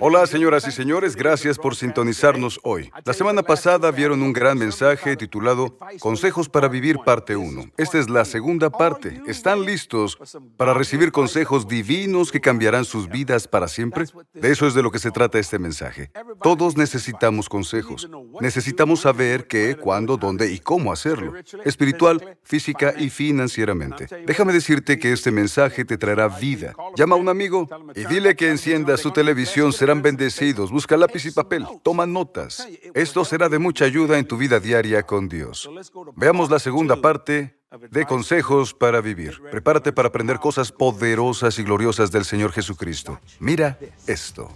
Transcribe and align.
Hola, 0.00 0.26
señoras 0.26 0.66
y 0.68 0.72
señores, 0.72 1.16
gracias 1.16 1.58
por 1.58 1.74
sintonizarnos 1.74 2.60
hoy. 2.62 2.90
La 3.04 3.12
semana 3.12 3.42
pasada 3.42 3.90
vieron 3.90 4.22
un 4.22 4.32
gran 4.32 4.58
mensaje 4.58 5.16
titulado 5.16 5.76
Consejos 5.98 6.48
para 6.48 6.68
Vivir, 6.68 6.98
parte 7.04 7.36
1. 7.36 7.72
Esta 7.76 7.98
es 7.98 8.08
la 8.08 8.24
segunda 8.24 8.70
parte. 8.70 9.20
¿Están 9.26 9.64
listos 9.64 10.18
para 10.56 10.74
recibir 10.74 11.10
consejos 11.10 11.66
divinos 11.66 12.30
que 12.30 12.40
cambiarán 12.40 12.84
sus 12.84 13.08
vidas 13.08 13.48
para 13.48 13.68
siempre? 13.68 14.06
De 14.34 14.50
eso 14.50 14.66
es 14.66 14.74
de 14.74 14.82
lo 14.82 14.90
que 14.90 14.98
se 14.98 15.10
trata 15.10 15.38
este 15.38 15.58
mensaje. 15.58 16.10
Todos 16.42 16.76
necesitamos 16.76 17.48
consejos. 17.48 18.08
Necesitamos 18.40 19.00
saber 19.00 19.46
qué, 19.46 19.76
cuándo, 19.76 20.16
dónde 20.16 20.52
y 20.52 20.58
cómo 20.58 20.92
hacerlo. 20.92 21.34
Espiritual, 21.64 22.38
física 22.42 22.94
y 22.98 23.10
financieramente. 23.10 24.06
Déjame 24.26 24.52
decirte 24.52 24.98
que 24.98 25.12
este 25.12 25.30
mensaje 25.30 25.84
te 25.84 25.98
traerá 25.98 26.28
vida. 26.28 26.74
Llama 26.96 27.16
a 27.16 27.18
un 27.18 27.28
amigo 27.28 27.68
y 27.94 28.04
dile 28.06 28.36
que 28.36 28.48
encienda 28.48 28.96
su 28.96 29.10
televisión, 29.10 29.71
serán 29.72 30.02
bendecidos. 30.02 30.70
Busca 30.70 30.96
lápiz 30.96 31.24
y 31.26 31.30
papel, 31.30 31.66
toma 31.82 32.06
notas. 32.06 32.66
Esto 32.94 33.24
será 33.24 33.48
de 33.48 33.58
mucha 33.58 33.84
ayuda 33.84 34.18
en 34.18 34.26
tu 34.26 34.36
vida 34.36 34.60
diaria 34.60 35.02
con 35.04 35.28
Dios. 35.28 35.68
Veamos 36.16 36.50
la 36.50 36.58
segunda 36.58 37.00
parte 37.00 37.58
de 37.90 38.06
consejos 38.06 38.74
para 38.74 39.00
vivir. 39.00 39.40
Prepárate 39.50 39.92
para 39.92 40.08
aprender 40.08 40.38
cosas 40.38 40.70
poderosas 40.72 41.58
y 41.58 41.62
gloriosas 41.62 42.10
del 42.10 42.24
Señor 42.24 42.52
Jesucristo. 42.52 43.20
Mira 43.38 43.78
esto. 44.06 44.50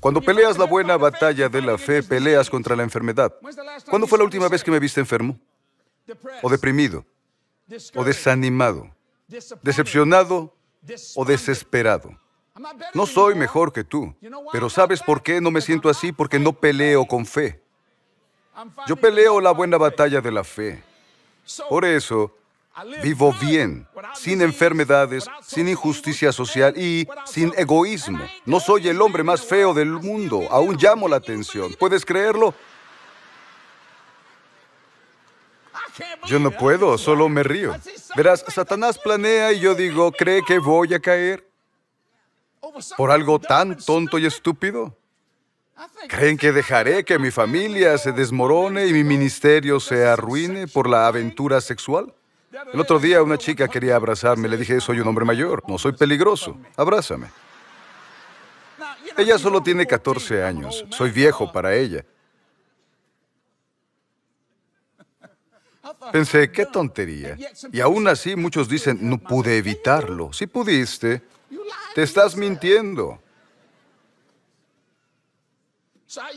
Cuando 0.00 0.20
peleas 0.20 0.58
la 0.58 0.66
buena 0.66 0.96
batalla 0.96 1.48
de 1.48 1.62
la 1.62 1.78
fe, 1.78 2.02
peleas 2.02 2.50
contra 2.50 2.76
la 2.76 2.82
enfermedad. 2.82 3.34
¿Cuándo 3.88 4.06
fue 4.06 4.18
la 4.18 4.24
última 4.24 4.48
vez 4.48 4.62
que 4.62 4.70
me 4.70 4.78
viste 4.78 5.00
enfermo? 5.00 5.38
¿O 6.42 6.50
deprimido? 6.50 7.06
¿O 7.94 8.04
desanimado? 8.04 8.94
¿Decepcionado? 9.62 10.54
¿O 11.14 11.24
desesperado? 11.24 12.10
No 12.92 13.06
soy 13.06 13.34
mejor 13.34 13.72
que 13.72 13.82
tú, 13.82 14.14
pero 14.52 14.70
¿sabes 14.70 15.02
por 15.02 15.22
qué 15.22 15.40
no 15.40 15.50
me 15.50 15.60
siento 15.60 15.88
así? 15.88 16.12
Porque 16.12 16.38
no 16.38 16.52
peleo 16.52 17.04
con 17.04 17.26
fe. 17.26 17.60
Yo 18.86 18.94
peleo 18.94 19.40
la 19.40 19.50
buena 19.50 19.76
batalla 19.76 20.20
de 20.20 20.30
la 20.30 20.44
fe. 20.44 20.82
Por 21.68 21.84
eso, 21.84 22.32
vivo 23.02 23.34
bien, 23.40 23.88
sin 24.14 24.40
enfermedades, 24.40 25.26
sin 25.42 25.68
injusticia 25.68 26.30
social 26.30 26.76
y 26.76 27.08
sin 27.24 27.52
egoísmo. 27.56 28.24
No 28.44 28.60
soy 28.60 28.88
el 28.88 29.02
hombre 29.02 29.24
más 29.24 29.44
feo 29.44 29.74
del 29.74 29.90
mundo, 29.90 30.46
aún 30.50 30.76
llamo 30.76 31.08
la 31.08 31.16
atención. 31.16 31.74
¿Puedes 31.78 32.04
creerlo? 32.04 32.54
Yo 36.26 36.38
no 36.38 36.52
puedo, 36.52 36.98
solo 36.98 37.28
me 37.28 37.42
río. 37.42 37.74
Verás, 38.16 38.44
Satanás 38.46 38.96
planea 38.96 39.52
y 39.52 39.60
yo 39.60 39.74
digo, 39.74 40.12
¿cree 40.12 40.42
que 40.44 40.58
voy 40.58 40.94
a 40.94 41.00
caer? 41.00 41.53
¿Por 42.96 43.10
algo 43.10 43.38
tan 43.38 43.76
tonto 43.76 44.18
y 44.18 44.26
estúpido? 44.26 44.96
¿Creen 46.08 46.36
que 46.36 46.52
dejaré 46.52 47.04
que 47.04 47.18
mi 47.18 47.30
familia 47.30 47.98
se 47.98 48.12
desmorone 48.12 48.86
y 48.86 48.92
mi 48.92 49.04
ministerio 49.04 49.80
se 49.80 50.06
arruine 50.06 50.68
por 50.68 50.88
la 50.88 51.06
aventura 51.06 51.60
sexual? 51.60 52.14
El 52.72 52.80
otro 52.80 53.00
día 53.00 53.22
una 53.22 53.38
chica 53.38 53.66
quería 53.66 53.96
abrazarme. 53.96 54.48
Le 54.48 54.56
dije, 54.56 54.80
soy 54.80 55.00
un 55.00 55.08
hombre 55.08 55.24
mayor, 55.24 55.62
no 55.66 55.78
soy 55.78 55.92
peligroso. 55.92 56.56
Abrázame. 56.76 57.26
Ella 59.16 59.38
solo 59.38 59.62
tiene 59.62 59.86
14 59.86 60.44
años. 60.44 60.84
Soy 60.90 61.10
viejo 61.10 61.50
para 61.50 61.74
ella. 61.74 62.04
Pensé, 66.12 66.50
qué 66.50 66.66
tontería. 66.66 67.36
Y 67.72 67.80
aún 67.80 68.08
así 68.08 68.36
muchos 68.36 68.68
dicen, 68.68 68.98
no 69.02 69.18
pude 69.18 69.58
evitarlo. 69.58 70.32
Si 70.32 70.46
pudiste, 70.46 71.22
te 71.94 72.02
estás 72.02 72.36
mintiendo. 72.36 73.20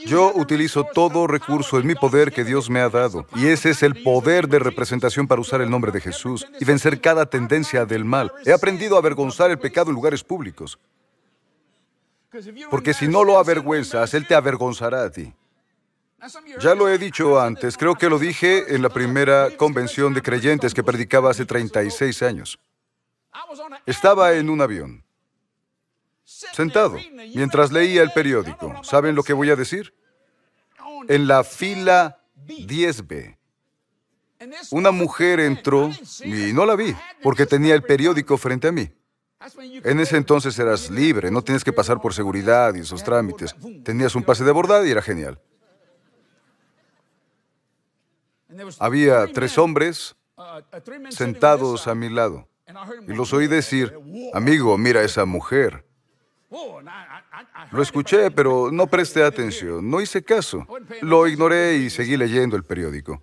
Yo 0.05 0.31
utilizo 0.33 0.85
todo 0.85 1.27
recurso 1.27 1.77
en 1.77 1.87
mi 1.87 1.95
poder 1.95 2.31
que 2.31 2.43
Dios 2.43 2.69
me 2.69 2.79
ha 2.79 2.89
dado, 2.89 3.27
y 3.35 3.47
ese 3.47 3.71
es 3.71 3.83
el 3.83 4.01
poder 4.01 4.47
de 4.47 4.59
representación 4.59 5.27
para 5.27 5.41
usar 5.41 5.61
el 5.61 5.69
nombre 5.69 5.91
de 5.91 6.01
Jesús 6.01 6.47
y 6.59 6.65
vencer 6.65 6.99
cada 7.01 7.25
tendencia 7.25 7.85
del 7.85 8.05
mal. 8.05 8.31
He 8.45 8.53
aprendido 8.53 8.95
a 8.95 8.99
avergonzar 8.99 9.51
el 9.51 9.59
pecado 9.59 9.89
en 9.89 9.95
lugares 9.95 10.23
públicos, 10.23 10.79
porque 12.69 12.93
si 12.93 13.07
no 13.07 13.23
lo 13.23 13.37
avergüenzas, 13.37 14.13
Él 14.13 14.27
te 14.27 14.35
avergonzará 14.35 15.03
a 15.03 15.11
ti. 15.11 15.33
Ya 16.59 16.73
lo 16.73 16.89
he 16.89 16.97
dicho 16.97 17.39
antes, 17.39 17.77
creo 17.77 17.95
que 17.95 18.09
lo 18.09 18.17
dije 18.17 18.73
en 18.73 18.81
la 18.81 18.89
primera 18.89 19.55
convención 19.55 20.13
de 20.13 20.23
creyentes 20.23 20.73
que 20.73 20.83
predicaba 20.83 21.29
hace 21.29 21.45
36 21.45 22.23
años. 22.23 22.59
Estaba 23.85 24.33
en 24.33 24.49
un 24.49 24.61
avión 24.61 25.06
sentado, 26.53 26.97
mientras 27.33 27.71
leía 27.71 28.01
el 28.01 28.11
periódico. 28.11 28.83
¿Saben 28.83 29.15
lo 29.15 29.23
que 29.23 29.33
voy 29.33 29.49
a 29.49 29.55
decir? 29.55 29.93
En 31.07 31.27
la 31.27 31.43
fila 31.43 32.19
10B. 32.45 33.37
Una 34.71 34.91
mujer 34.91 35.39
entró 35.39 35.89
y 36.23 36.53
no 36.53 36.65
la 36.65 36.75
vi, 36.75 36.95
porque 37.23 37.45
tenía 37.45 37.73
el 37.73 37.81
periódico 37.81 38.37
frente 38.37 38.67
a 38.67 38.71
mí. 38.71 38.91
En 39.83 39.99
ese 39.99 40.17
entonces 40.17 40.57
eras 40.59 40.89
libre, 40.89 41.31
no 41.31 41.41
tienes 41.41 41.63
que 41.63 41.73
pasar 41.73 42.01
por 42.01 42.13
seguridad 42.13 42.73
y 42.75 42.79
esos 42.79 43.03
trámites. 43.03 43.55
Tenías 43.83 44.15
un 44.15 44.23
pase 44.23 44.43
de 44.43 44.51
bordada 44.51 44.85
y 44.87 44.91
era 44.91 45.01
genial. 45.01 45.39
Había 48.79 49.27
tres 49.27 49.57
hombres 49.57 50.15
sentados 51.09 51.87
a 51.87 51.95
mi 51.95 52.09
lado. 52.09 52.47
Y 53.07 53.13
los 53.13 53.33
oí 53.33 53.47
decir, 53.47 53.97
amigo, 54.33 54.77
mira 54.77 55.01
a 55.01 55.03
esa 55.03 55.25
mujer. 55.25 55.86
Lo 57.71 57.81
escuché, 57.81 58.31
pero 58.31 58.69
no 58.71 58.87
presté 58.87 59.23
atención, 59.23 59.89
no 59.89 59.99
hice 59.99 60.23
caso. 60.23 60.65
Lo 61.01 61.27
ignoré 61.27 61.75
y 61.77 61.89
seguí 61.89 62.15
leyendo 62.15 62.55
el 62.55 62.63
periódico. 62.63 63.21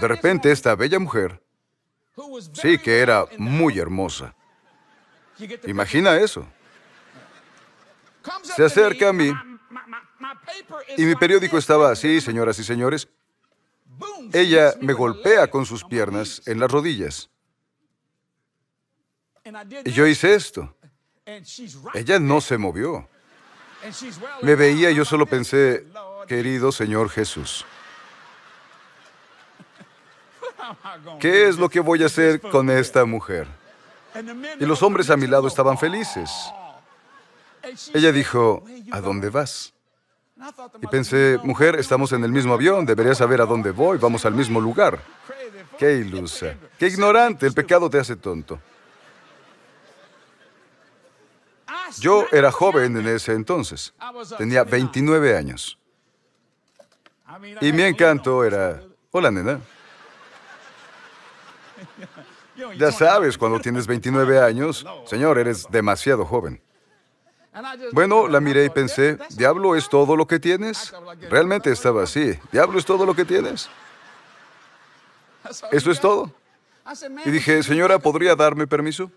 De 0.00 0.06
repente, 0.06 0.52
esta 0.52 0.76
bella 0.76 0.98
mujer, 0.98 1.42
sí 2.52 2.78
que 2.78 3.00
era 3.00 3.26
muy 3.38 3.78
hermosa. 3.78 4.34
Imagina 5.66 6.16
eso. 6.16 6.46
Se 8.42 8.64
acerca 8.64 9.08
a 9.08 9.12
mí 9.12 9.32
y 10.96 11.04
mi 11.04 11.16
periódico 11.16 11.58
estaba 11.58 11.90
así, 11.90 12.20
señoras 12.20 12.58
y 12.58 12.64
señores. 12.64 13.08
Ella 14.32 14.74
me 14.80 14.92
golpea 14.92 15.50
con 15.50 15.66
sus 15.66 15.84
piernas 15.84 16.42
en 16.46 16.60
las 16.60 16.70
rodillas. 16.70 17.30
Y 19.84 19.90
yo 19.90 20.06
hice 20.06 20.34
esto. 20.34 20.74
Ella 21.94 22.18
no 22.18 22.40
se 22.40 22.58
movió. 22.58 23.08
Me 24.42 24.54
veía 24.54 24.90
y 24.90 24.94
yo 24.94 25.04
solo 25.04 25.26
pensé, 25.26 25.86
querido 26.26 26.70
Señor 26.70 27.08
Jesús, 27.08 27.64
¿qué 31.20 31.48
es 31.48 31.56
lo 31.56 31.68
que 31.68 31.80
voy 31.80 32.02
a 32.02 32.06
hacer 32.06 32.40
con 32.40 32.68
esta 32.70 33.04
mujer? 33.04 33.46
Y 34.58 34.66
los 34.66 34.82
hombres 34.82 35.08
a 35.10 35.16
mi 35.16 35.26
lado 35.26 35.48
estaban 35.48 35.78
felices. 35.78 36.30
Ella 37.94 38.12
dijo, 38.12 38.64
¿a 38.90 39.00
dónde 39.00 39.30
vas? 39.30 39.72
Y 40.80 40.86
pensé, 40.86 41.38
mujer, 41.42 41.76
estamos 41.76 42.12
en 42.12 42.24
el 42.24 42.32
mismo 42.32 42.54
avión, 42.54 42.86
deberías 42.86 43.18
saber 43.18 43.40
a 43.40 43.46
dónde 43.46 43.70
voy, 43.72 43.98
vamos 43.98 44.24
al 44.24 44.34
mismo 44.34 44.60
lugar. 44.60 44.98
Qué 45.78 45.96
ilusa, 45.96 46.56
qué 46.78 46.88
ignorante, 46.88 47.46
el 47.46 47.52
pecado 47.52 47.88
te 47.88 47.98
hace 47.98 48.16
tonto. 48.16 48.58
Yo 51.98 52.26
era 52.32 52.52
joven 52.52 52.96
en 52.96 53.06
ese 53.06 53.32
entonces. 53.32 53.94
Tenía 54.38 54.64
29 54.64 55.36
años. 55.36 55.78
Y 57.60 57.72
mi 57.72 57.82
encanto 57.82 58.44
era, 58.44 58.82
hola 59.10 59.30
nena. 59.30 59.60
Ya 62.76 62.92
sabes, 62.92 63.38
cuando 63.38 63.58
tienes 63.60 63.86
29 63.86 64.40
años, 64.40 64.84
señor, 65.06 65.38
eres 65.38 65.66
demasiado 65.70 66.24
joven. 66.24 66.60
Bueno, 67.92 68.28
la 68.28 68.40
miré 68.40 68.64
y 68.66 68.70
pensé, 68.70 69.18
¿diablo 69.30 69.74
es 69.74 69.88
todo 69.88 70.14
lo 70.16 70.26
que 70.26 70.38
tienes? 70.38 70.92
Realmente 71.28 71.72
estaba 71.72 72.04
así, 72.04 72.38
¿diablo 72.52 72.78
es 72.78 72.84
todo 72.84 73.04
lo 73.04 73.14
que 73.14 73.24
tienes? 73.24 73.68
¿Eso 75.72 75.90
es 75.90 76.00
todo? 76.00 76.32
Y 77.24 77.30
dije, 77.30 77.62
señora, 77.62 77.98
¿podría 77.98 78.36
darme 78.36 78.66
permiso? 78.66 79.10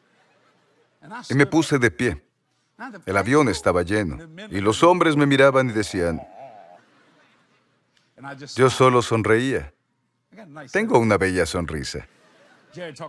Y 1.29 1.35
me 1.35 1.45
puse 1.45 1.77
de 1.77 1.91
pie. 1.91 2.23
El 3.05 3.17
avión 3.17 3.49
estaba 3.49 3.83
lleno 3.83 4.17
y 4.49 4.59
los 4.61 4.83
hombres 4.83 5.15
me 5.15 5.25
miraban 5.25 5.69
y 5.69 5.73
decían, 5.73 6.21
yo 8.55 8.69
solo 8.69 9.01
sonreía. 9.01 9.73
Tengo 10.71 10.99
una 10.99 11.17
bella 11.17 11.45
sonrisa. 11.45 12.07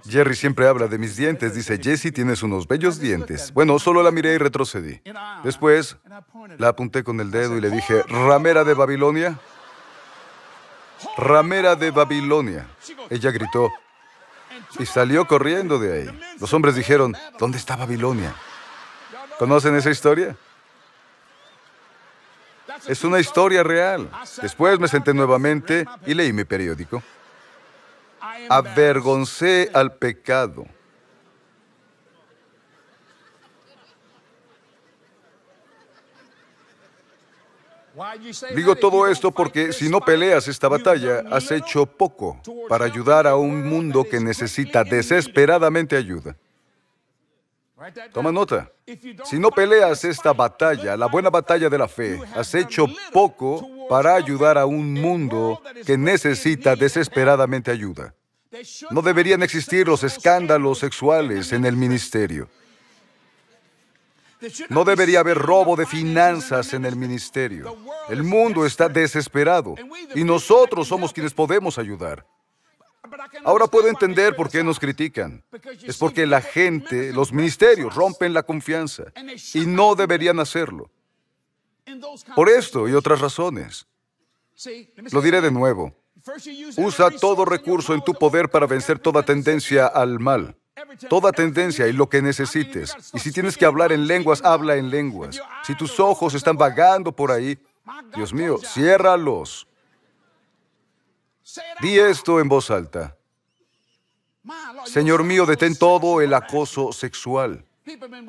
Jerry 0.06 0.34
siempre 0.34 0.68
habla 0.68 0.88
de 0.88 0.98
mis 0.98 1.16
dientes. 1.16 1.54
Dice, 1.54 1.78
Jesse, 1.82 2.12
tienes 2.12 2.42
unos 2.42 2.68
bellos 2.68 2.98
dientes. 2.98 3.52
Bueno, 3.52 3.78
solo 3.78 4.02
la 4.02 4.10
miré 4.10 4.34
y 4.34 4.38
retrocedí. 4.38 5.00
Después 5.42 5.96
la 6.58 6.68
apunté 6.68 7.02
con 7.02 7.20
el 7.20 7.30
dedo 7.30 7.56
y 7.56 7.60
le 7.60 7.70
dije, 7.70 8.02
ramera 8.02 8.64
de 8.64 8.74
Babilonia. 8.74 9.38
Ramera 11.16 11.76
de 11.76 11.90
Babilonia. 11.90 12.66
Ella 13.08 13.30
gritó 13.30 13.72
y 14.78 14.86
salió 14.86 15.26
corriendo 15.26 15.78
de 15.78 15.92
ahí. 15.92 16.20
Los 16.40 16.52
hombres 16.52 16.74
dijeron, 16.74 17.16
¿dónde 17.38 17.58
está 17.58 17.76
Babilonia? 17.76 18.34
¿Conocen 19.38 19.74
esa 19.76 19.90
historia? 19.90 20.36
Es 22.86 23.02
una 23.04 23.20
historia 23.20 23.62
real. 23.62 24.10
Después 24.42 24.78
me 24.78 24.88
senté 24.88 25.14
nuevamente 25.14 25.86
y 26.06 26.14
leí 26.14 26.32
mi 26.32 26.44
periódico. 26.44 27.02
Avergoncé 28.48 29.70
al 29.72 29.94
pecado. 29.94 30.66
Digo 38.54 38.74
todo 38.74 39.06
esto 39.06 39.30
porque 39.30 39.72
si 39.72 39.88
no 39.88 40.00
peleas 40.00 40.48
esta 40.48 40.68
batalla, 40.68 41.24
has 41.30 41.50
hecho 41.52 41.86
poco 41.86 42.40
para 42.68 42.84
ayudar 42.84 43.26
a 43.26 43.36
un 43.36 43.66
mundo 43.68 44.04
que 44.04 44.18
necesita 44.18 44.82
desesperadamente 44.82 45.96
ayuda. 45.96 46.36
Toma 48.12 48.30
nota. 48.30 48.70
Si 49.24 49.38
no 49.38 49.50
peleas 49.50 50.04
esta 50.04 50.32
batalla, 50.32 50.96
la 50.96 51.06
buena 51.06 51.28
batalla 51.28 51.68
de 51.68 51.78
la 51.78 51.88
fe, 51.88 52.20
has 52.34 52.54
hecho 52.54 52.86
poco 53.12 53.68
para 53.88 54.14
ayudar 54.14 54.56
a 54.56 54.66
un 54.66 54.94
mundo 54.94 55.60
que 55.84 55.98
necesita 55.98 56.76
desesperadamente 56.76 57.70
ayuda. 57.70 58.14
No 58.90 59.02
deberían 59.02 59.42
existir 59.42 59.88
los 59.88 60.04
escándalos 60.04 60.78
sexuales 60.78 61.52
en 61.52 61.64
el 61.64 61.76
ministerio. 61.76 62.48
No 64.68 64.84
debería 64.84 65.20
haber 65.20 65.38
robo 65.38 65.74
de 65.74 65.86
finanzas 65.86 66.74
en 66.74 66.84
el 66.84 66.96
ministerio. 66.96 67.76
El 68.08 68.22
mundo 68.22 68.66
está 68.66 68.88
desesperado 68.88 69.74
y 70.14 70.22
nosotros 70.22 70.86
somos 70.86 71.12
quienes 71.12 71.34
podemos 71.34 71.78
ayudar. 71.78 72.24
Ahora 73.44 73.66
puedo 73.66 73.88
entender 73.88 74.34
por 74.34 74.50
qué 74.50 74.62
nos 74.62 74.78
critican. 74.78 75.44
Es 75.82 75.98
porque 75.98 76.26
la 76.26 76.40
gente, 76.40 77.12
los 77.12 77.32
ministerios, 77.32 77.94
rompen 77.94 78.32
la 78.32 78.42
confianza 78.42 79.04
y 79.52 79.66
no 79.66 79.94
deberían 79.94 80.40
hacerlo. 80.40 80.90
Por 82.34 82.48
esto 82.48 82.88
y 82.88 82.94
otras 82.94 83.20
razones. 83.20 83.86
Lo 85.12 85.20
diré 85.20 85.40
de 85.40 85.50
nuevo. 85.50 85.94
Usa 86.76 87.10
todo 87.10 87.44
recurso 87.44 87.92
en 87.92 88.02
tu 88.02 88.14
poder 88.14 88.48
para 88.48 88.66
vencer 88.66 88.98
toda 88.98 89.22
tendencia 89.22 89.86
al 89.86 90.18
mal. 90.18 90.56
Toda 91.08 91.32
tendencia 91.32 91.86
y 91.86 91.92
lo 91.92 92.08
que 92.08 92.22
necesites. 92.22 92.96
Y 93.12 93.18
si 93.18 93.32
tienes 93.32 93.56
que 93.56 93.66
hablar 93.66 93.92
en 93.92 94.06
lenguas, 94.06 94.42
habla 94.42 94.76
en 94.76 94.90
lenguas. 94.90 95.40
Si 95.64 95.74
tus 95.74 96.00
ojos 96.00 96.34
están 96.34 96.56
vagando 96.56 97.12
por 97.12 97.30
ahí, 97.30 97.58
Dios 98.14 98.32
mío, 98.32 98.58
ciérralos. 98.58 99.66
Di 101.80 101.98
esto 101.98 102.40
en 102.40 102.48
voz 102.48 102.70
alta. 102.70 103.16
Señor 104.86 105.24
mío, 105.24 105.46
detén 105.46 105.76
todo 105.76 106.20
el 106.20 106.32
acoso 106.34 106.92
sexual. 106.92 107.64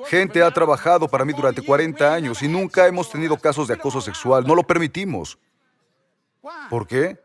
Gente 0.08 0.44
ha 0.44 0.52
trabajado 0.52 1.08
para 1.08 1.24
mí 1.24 1.34
durante 1.34 1.62
40 1.62 2.14
años 2.14 2.42
y 2.42 2.48
nunca 2.48 2.88
hemos 2.88 3.10
tenido 3.10 3.38
casos 3.38 3.68
de 3.68 3.74
acoso 3.74 4.02
sexual. 4.02 4.46
No 4.46 4.56
lo 4.56 4.64
permitimos. 4.64 5.38
¿Por 6.70 6.88
qué? 6.88 7.18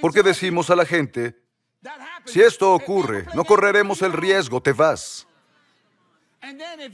Porque 0.00 0.22
decimos 0.22 0.70
a 0.70 0.76
la 0.76 0.84
gente, 0.84 1.38
si 2.24 2.40
esto 2.40 2.72
ocurre, 2.72 3.26
no 3.34 3.44
correremos 3.44 4.02
el 4.02 4.12
riesgo, 4.12 4.60
te 4.60 4.72
vas. 4.72 5.26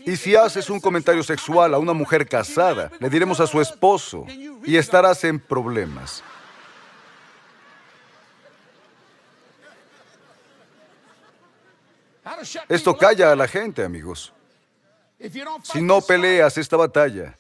Y 0.05 0.17
si 0.17 0.37
haces 0.37 0.69
un 0.69 0.81
comentario 0.81 1.23
sexual 1.23 1.73
a 1.75 1.79
una 1.79 1.95
mujer 1.95 2.29
casada, 2.29 2.91
le 2.99 3.09
diremos 3.09 3.41
a 3.41 3.47
su 3.47 3.61
esposo 3.61 4.27
y 4.65 4.77
estarás 4.77 5.25
en 5.25 5.41
problemas. 5.41 6.23
Esto 12.69 12.97
calla 12.97 13.33
a 13.33 13.37
la 13.37 13.49
gente, 13.49 13.83
amigos. 13.83 14.33
Si 15.65 15.83
no 15.83 16.01
peleas 16.01 16.57
esta 16.59 16.77
batalla, 16.77 17.37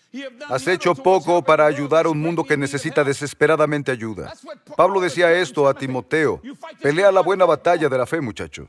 has 0.48 0.66
hecho 0.66 0.94
poco 0.94 1.42
para 1.42 1.64
ayudar 1.64 2.06
a 2.06 2.08
un 2.08 2.20
mundo 2.20 2.42
que 2.42 2.56
necesita 2.56 3.04
desesperadamente 3.04 3.92
ayuda. 3.92 4.32
Pablo 4.76 5.00
decía 5.00 5.32
esto 5.32 5.68
a 5.68 5.74
Timoteo, 5.74 6.42
pelea 6.82 7.12
la 7.12 7.20
buena 7.20 7.44
batalla 7.44 7.88
de 7.88 7.98
la 7.98 8.06
fe, 8.06 8.20
muchacho. 8.20 8.68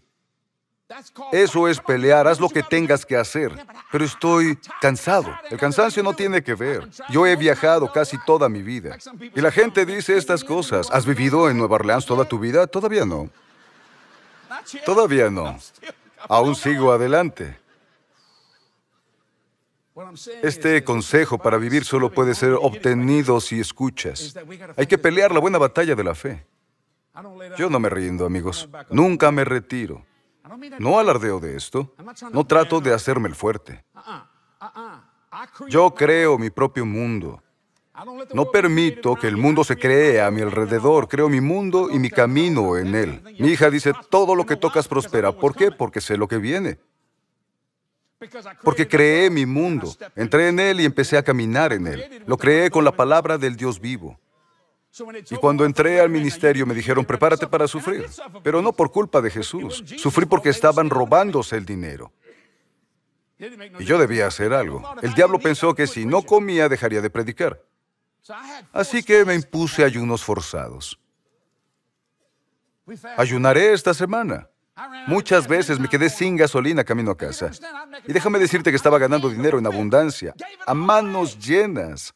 Eso 1.32 1.68
es 1.68 1.80
pelear, 1.80 2.28
haz 2.28 2.40
lo 2.40 2.50
que 2.50 2.64
tengas 2.64 3.06
que 3.06 3.16
hacer. 3.16 3.52
Pero 3.92 4.06
estoy 4.06 4.58
cansado. 4.82 5.36
El 5.50 5.60
cansancio 5.60 6.02
no 6.02 6.14
tiene 6.14 6.44
que 6.44 6.56
ver. 6.56 6.88
Yo 7.10 7.28
he 7.28 7.36
viajado 7.36 7.92
casi 7.92 8.18
toda 8.26 8.50
mi 8.50 8.64
vida. 8.64 8.98
Y 9.36 9.42
la 9.42 9.52
gente 9.52 9.86
dice 9.86 10.18
estas 10.18 10.44
cosas. 10.44 10.90
¿Has 10.92 11.06
vivido 11.06 11.50
en 11.50 11.58
Nueva 11.58 11.76
Orleans 11.76 12.08
toda 12.08 12.26
tu 12.26 12.40
vida? 12.40 12.66
Todavía 12.66 13.06
no. 13.06 13.30
Todavía 14.84 15.30
no. 15.30 15.60
Aún 16.28 16.56
sigo 16.56 16.92
adelante. 16.92 17.58
Este 20.42 20.84
consejo 20.84 21.38
para 21.38 21.58
vivir 21.58 21.84
solo 21.84 22.12
puede 22.12 22.34
ser 22.34 22.54
obtenido 22.54 23.40
si 23.42 23.60
escuchas. 23.60 24.36
Hay 24.78 24.88
que 24.88 24.98
pelear 24.98 25.32
la 25.32 25.40
buena 25.40 25.58
batalla 25.58 25.96
de 25.96 26.04
la 26.04 26.16
fe. 26.16 26.46
Yo 27.58 27.70
no 27.70 27.80
me 27.80 27.90
rindo, 27.90 28.26
amigos. 28.26 28.70
Nunca 28.90 29.32
me 29.32 29.44
retiro. 29.44 30.06
No 30.80 31.00
alardeo 31.00 31.40
de 31.40 31.56
esto. 31.56 31.94
No 32.32 32.46
trato 32.46 32.80
de 32.80 32.94
hacerme 32.94 33.28
el 33.28 33.36
fuerte. 33.36 33.84
Yo 35.68 35.94
creo 35.94 36.38
mi 36.38 36.50
propio 36.50 36.86
mundo. 36.86 37.44
No 38.34 38.52
permito 38.52 39.16
que 39.16 39.28
el 39.28 39.38
mundo 39.38 39.64
se 39.64 39.78
cree 39.78 40.22
a 40.22 40.32
mi 40.32 40.42
alrededor. 40.42 41.08
Creo 41.08 41.30
mi 41.30 41.42
mundo 41.42 41.90
y 41.92 42.00
mi 42.00 42.10
camino 42.10 42.78
en 42.78 42.96
él. 42.96 43.22
Mi 43.40 43.50
hija 43.50 43.70
dice, 43.70 43.94
todo 44.10 44.36
lo 44.36 44.46
que 44.46 44.56
tocas 44.56 44.88
prospera. 44.88 45.32
¿Por 45.32 45.56
qué? 45.56 45.72
Porque 45.72 46.02
sé 46.02 46.18
lo 46.18 46.28
que 46.28 46.38
viene. 46.38 46.80
Porque 48.64 48.88
creé 48.88 49.30
mi 49.30 49.46
mundo, 49.46 49.96
entré 50.16 50.50
en 50.50 50.60
él 50.60 50.82
y 50.82 50.86
empecé 50.86 51.18
a 51.18 51.24
caminar 51.24 51.72
en 51.72 51.88
él. 51.88 52.24
Lo 52.26 52.38
creé 52.38 52.70
con 52.70 52.84
la 52.84 52.92
palabra 52.92 53.38
del 53.38 53.56
Dios 53.56 53.80
vivo. 53.80 54.20
Y 55.30 55.36
cuando 55.36 55.64
entré 55.66 56.02
al 56.02 56.10
ministerio 56.10 56.66
me 56.66 56.74
dijeron, 56.74 57.06
prepárate 57.06 57.48
para 57.48 57.68
sufrir. 57.68 58.08
Pero 58.44 58.62
no 58.62 58.74
por 58.74 58.92
culpa 58.92 59.22
de 59.22 59.30
Jesús. 59.30 59.84
Sufrí 59.98 60.26
porque 60.26 60.50
estaban 60.50 60.90
robándose 60.90 61.56
el 61.56 61.66
dinero. 61.66 62.12
Y 63.38 63.86
yo 63.86 63.98
debía 63.98 64.28
hacer 64.28 64.52
algo. 64.52 64.84
El 65.02 65.14
diablo 65.14 65.40
pensó 65.40 65.74
que 65.74 65.88
si 65.88 66.06
no 66.06 66.24
comía 66.24 66.68
dejaría 66.68 67.02
de 67.02 67.10
predicar. 67.10 67.62
Así 68.72 69.04
que 69.04 69.26
me 69.26 69.36
impuse 69.36 69.84
ayunos 69.84 70.24
forzados. 70.24 71.00
Ayunaré 73.18 73.74
esta 73.74 73.94
semana. 73.94 74.50
Muchas 75.08 75.48
veces 75.48 75.80
me 75.80 75.90
quedé 75.90 76.10
sin 76.10 76.38
gasolina 76.38 76.84
camino 76.84 77.12
a 77.12 77.18
casa. 77.18 77.52
Y 78.08 78.14
déjame 78.14 78.40
decirte 78.40 78.70
que 78.70 78.78
estaba 78.78 78.98
ganando 78.98 79.30
dinero 79.30 79.60
en 79.60 79.66
abundancia, 79.66 80.34
a 80.66 80.74
manos 80.74 81.38
llenas. 81.38 82.14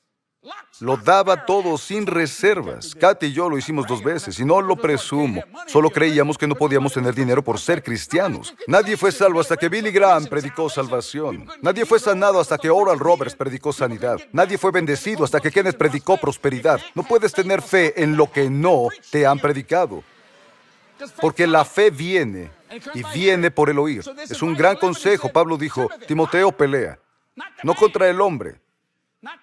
Lo 0.79 0.97
daba 0.97 1.45
todo 1.45 1.77
sin 1.77 2.05
reservas. 2.05 2.95
Katy 2.95 3.27
y 3.27 3.33
yo 3.33 3.49
lo 3.49 3.57
hicimos 3.57 3.87
dos 3.87 4.03
veces 4.03 4.37
y 4.39 4.45
no 4.45 4.61
lo 4.61 4.75
presumo. 4.75 5.43
Solo 5.67 5.89
creíamos 5.89 6.37
que 6.37 6.47
no 6.47 6.55
podíamos 6.55 6.93
tener 6.93 7.13
dinero 7.13 7.43
por 7.43 7.59
ser 7.59 7.81
cristianos. 7.81 8.53
Nadie 8.67 8.97
fue 8.97 9.11
salvo 9.11 9.39
hasta 9.39 9.55
que 9.55 9.69
Billy 9.69 9.91
Graham 9.91 10.25
predicó 10.25 10.69
salvación. 10.69 11.47
Nadie 11.61 11.85
fue 11.85 11.99
sanado 11.99 12.39
hasta 12.39 12.57
que 12.57 12.69
Oral 12.69 12.99
Roberts 12.99 13.35
predicó 13.35 13.71
sanidad. 13.71 14.19
Nadie 14.31 14.57
fue 14.57 14.71
bendecido 14.71 15.23
hasta 15.23 15.39
que 15.39 15.51
Kenneth 15.51 15.77
predicó 15.77 16.17
prosperidad. 16.17 16.81
No 16.95 17.03
puedes 17.03 17.31
tener 17.31 17.61
fe 17.61 18.01
en 18.03 18.17
lo 18.17 18.31
que 18.31 18.49
no 18.49 18.89
te 19.11 19.25
han 19.25 19.39
predicado. 19.39 20.03
Porque 21.21 21.47
la 21.47 21.65
fe 21.65 21.89
viene 21.91 22.51
y 22.93 23.03
viene 23.13 23.51
por 23.51 23.69
el 23.69 23.79
oír. 23.79 24.03
Es 24.29 24.41
un 24.41 24.53
gran 24.55 24.75
consejo. 24.75 25.31
Pablo 25.31 25.57
dijo, 25.57 25.89
Timoteo 26.07 26.51
pelea, 26.51 26.99
no 27.63 27.73
contra 27.75 28.09
el 28.09 28.19
hombre, 28.21 28.62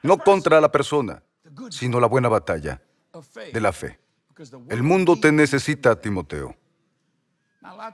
no 0.03 0.19
contra 0.19 0.61
la 0.61 0.71
persona, 0.71 1.23
sino 1.71 2.01
la 2.01 2.07
buena 2.07 2.29
batalla 2.29 2.81
de 3.53 3.61
la 3.61 3.73
fe. 3.73 3.99
El 4.69 4.83
mundo 4.83 5.19
te 5.19 5.33
necesita, 5.33 6.01
Timoteo. 6.01 6.57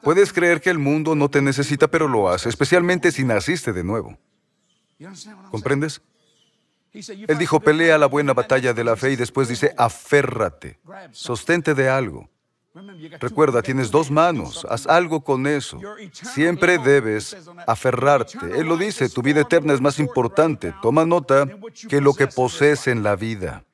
Puedes 0.03 0.33
creer 0.33 0.61
que 0.61 0.71
el 0.71 0.79
mundo 0.79 1.15
no 1.15 1.29
te 1.29 1.43
necesita, 1.43 1.89
pero 1.89 2.07
lo 2.07 2.29
hace, 2.29 2.49
especialmente 2.49 3.11
si 3.11 3.25
naciste 3.25 3.73
de 3.73 3.83
nuevo. 3.83 4.17
¿Comprendes? 5.51 6.01
Él 6.93 7.39
dijo, 7.39 7.61
pelea 7.61 7.99
la 7.99 8.07
buena 8.07 8.33
batalla 8.33 8.73
de 8.73 8.85
la 8.85 8.97
fe 8.97 9.13
y 9.13 9.17
después 9.17 9.49
dice, 9.49 9.75
aférrate, 9.77 10.79
sostente 11.11 11.75
de 11.75 11.89
algo. 11.89 12.31
Recuerda, 13.21 13.63
tienes 13.63 13.91
dos 13.91 14.11
manos, 14.11 14.67
haz 14.69 14.87
algo 14.87 15.23
con 15.23 15.47
eso. 15.47 15.81
Siempre 16.13 16.79
debes 16.79 17.35
aferrarte. 17.67 18.39
Él 18.55 18.67
lo 18.67 18.77
dice, 18.77 19.09
tu 19.09 19.23
vida 19.23 19.41
eterna 19.41 19.73
es 19.73 19.81
más 19.81 19.99
importante. 19.99 20.75
Toma 20.83 21.07
nota 21.07 21.49
que 21.89 22.03
lo 22.03 22.13
que 22.13 22.27
posees 22.27 22.87
en 22.87 23.03
la 23.03 23.17
vida. 23.17 23.65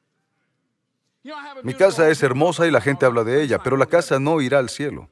Mi 1.64 1.74
casa 1.74 2.08
es 2.10 2.22
hermosa 2.22 2.66
y 2.66 2.70
la 2.70 2.80
gente 2.80 3.04
habla 3.04 3.24
de 3.24 3.42
ella, 3.42 3.60
pero 3.60 3.76
la 3.76 3.86
casa 3.86 4.20
no 4.20 4.40
irá 4.40 4.58
al 4.58 4.68
cielo. 4.68 5.08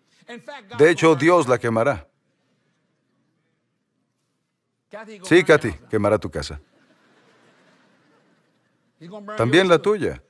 De 0.78 0.90
hecho, 0.90 1.16
Dios 1.16 1.48
la 1.48 1.58
quemará. 1.58 2.06
Sí, 5.22 5.42
Katy, 5.42 5.72
quemará 5.88 6.18
tu 6.18 6.30
casa. 6.30 6.60
También 9.36 9.68
la 9.68 9.78
tuya. 9.80 10.22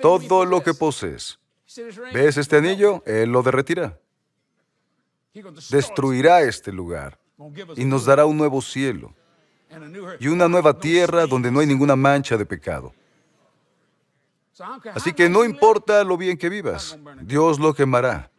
Todo 0.00 0.46
lo 0.46 0.62
que 0.62 0.72
posees 0.72 1.38
¿Ves 2.12 2.36
este 2.36 2.56
anillo? 2.56 3.02
Él 3.06 3.30
lo 3.30 3.42
derretirá. 3.42 3.98
Destruirá 5.70 6.42
este 6.42 6.72
lugar 6.72 7.18
y 7.76 7.84
nos 7.84 8.04
dará 8.06 8.24
un 8.24 8.36
nuevo 8.36 8.62
cielo. 8.62 9.14
y 10.20 10.28
una 10.28 10.48
nueva 10.48 10.78
tierra 10.78 11.26
donde 11.26 11.50
no 11.50 11.60
hay 11.60 11.66
ninguna 11.66 11.96
mancha 11.96 12.36
de 12.36 12.46
pecado. 12.46 12.94
Así 14.94 15.12
que 15.12 15.28
no 15.28 15.44
importa 15.44 16.02
lo 16.04 16.16
bien 16.16 16.38
que 16.38 16.48
vivas, 16.48 16.96
Dios 17.20 17.58
lo 17.58 17.74
quemará. 17.74 18.30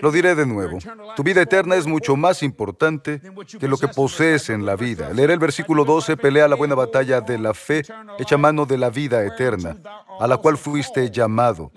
Lo 0.00 0.12
diré 0.12 0.36
de 0.36 0.46
nuevo. 0.46 0.78
Tu 1.16 1.22
vida 1.24 1.42
eterna 1.42 1.74
es 1.74 1.86
mucho 1.86 2.14
más 2.14 2.42
importante 2.44 3.20
que 3.58 3.66
lo 3.66 3.76
que 3.76 3.88
posees 3.88 4.48
en 4.48 4.64
la 4.64 4.76
vida. 4.76 5.12
Leeré 5.12 5.32
el 5.32 5.40
versículo 5.40 5.84
12, 5.84 6.16
pelea 6.16 6.46
la 6.46 6.54
buena 6.54 6.76
batalla 6.76 7.20
de 7.20 7.36
la 7.36 7.52
fe, 7.52 7.82
echa 8.18 8.36
mano 8.36 8.64
de 8.64 8.78
la 8.78 8.90
vida 8.90 9.24
eterna, 9.24 9.76
a 10.20 10.26
la 10.28 10.36
cual 10.36 10.56
fuiste 10.56 11.10
llamado. 11.10 11.72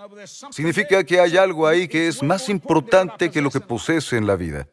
Significa 0.52 1.04
que 1.04 1.20
hay 1.20 1.38
algo 1.38 1.66
ahí 1.66 1.88
que 1.88 2.08
es 2.08 2.22
más 2.22 2.48
importante 2.50 3.32
que 3.32 3.42
lo 3.42 3.50
que 3.50 3.60
posees 3.60 4.14
en 4.14 4.28
la 4.28 4.36
vida. 4.36 4.68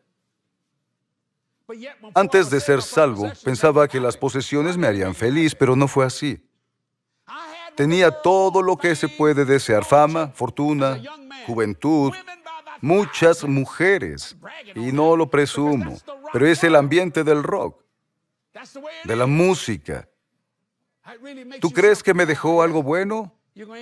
Antes 2.15 2.51
de 2.51 2.61
ser 2.61 2.83
salvo, 2.83 3.33
pensaba 3.43 3.89
que 3.89 3.99
las 3.99 4.17
posesiones 4.17 4.77
me 4.77 4.87
harían 4.87 5.15
feliz, 5.15 5.55
pero 5.55 5.75
no 5.75 5.89
fue 5.89 6.05
así. 6.05 6.43
Tenía 7.75 8.11
todo 8.11 8.63
lo 8.63 8.77
que 8.77 8.95
se 8.95 9.09
puede 9.09 9.45
desear, 9.47 9.85
fama, 9.85 10.29
fortuna, 10.29 11.01
juventud, 11.47 12.13
muchas 12.81 13.45
mujeres, 13.45 14.37
y 14.75 14.93
no 14.93 15.17
lo 15.17 15.31
presumo, 15.31 15.99
pero 16.33 16.47
es 16.47 16.63
el 16.65 16.77
ambiente 16.77 17.25
del 17.25 17.43
rock, 17.43 17.83
de 19.05 19.17
la 19.17 19.27
música. 19.27 20.09
¿Tú 21.61 21.71
crees 21.71 22.03
que 22.03 22.15
me 22.15 22.27
dejó 22.27 22.63
algo 22.63 22.83
bueno? 22.83 23.33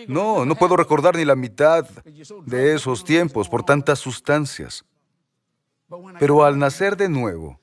No, 0.06 0.44
no 0.44 0.54
puedo 0.54 0.76
recordar 0.76 1.16
ni 1.16 1.24
la 1.24 1.34
mitad 1.34 1.88
de 2.46 2.74
esos 2.74 3.04
tiempos 3.04 3.48
por 3.48 3.64
tantas 3.64 3.98
sustancias. 3.98 4.84
Pero 6.18 6.44
al 6.44 6.58
nacer 6.58 6.96
de 6.96 7.08
nuevo, 7.08 7.58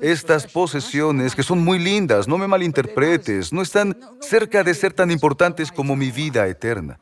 estas 0.00 0.46
posesiones, 0.46 1.34
que 1.34 1.42
son 1.42 1.62
muy 1.62 1.78
lindas, 1.78 2.28
no 2.28 2.38
me 2.38 2.48
malinterpretes, 2.48 3.52
no 3.52 3.62
están 3.62 3.98
cerca 4.20 4.62
de 4.62 4.74
ser 4.74 4.92
tan 4.92 5.10
importantes 5.10 5.70
como 5.70 5.96
mi 5.96 6.10
vida 6.10 6.46
eterna. 6.46 6.98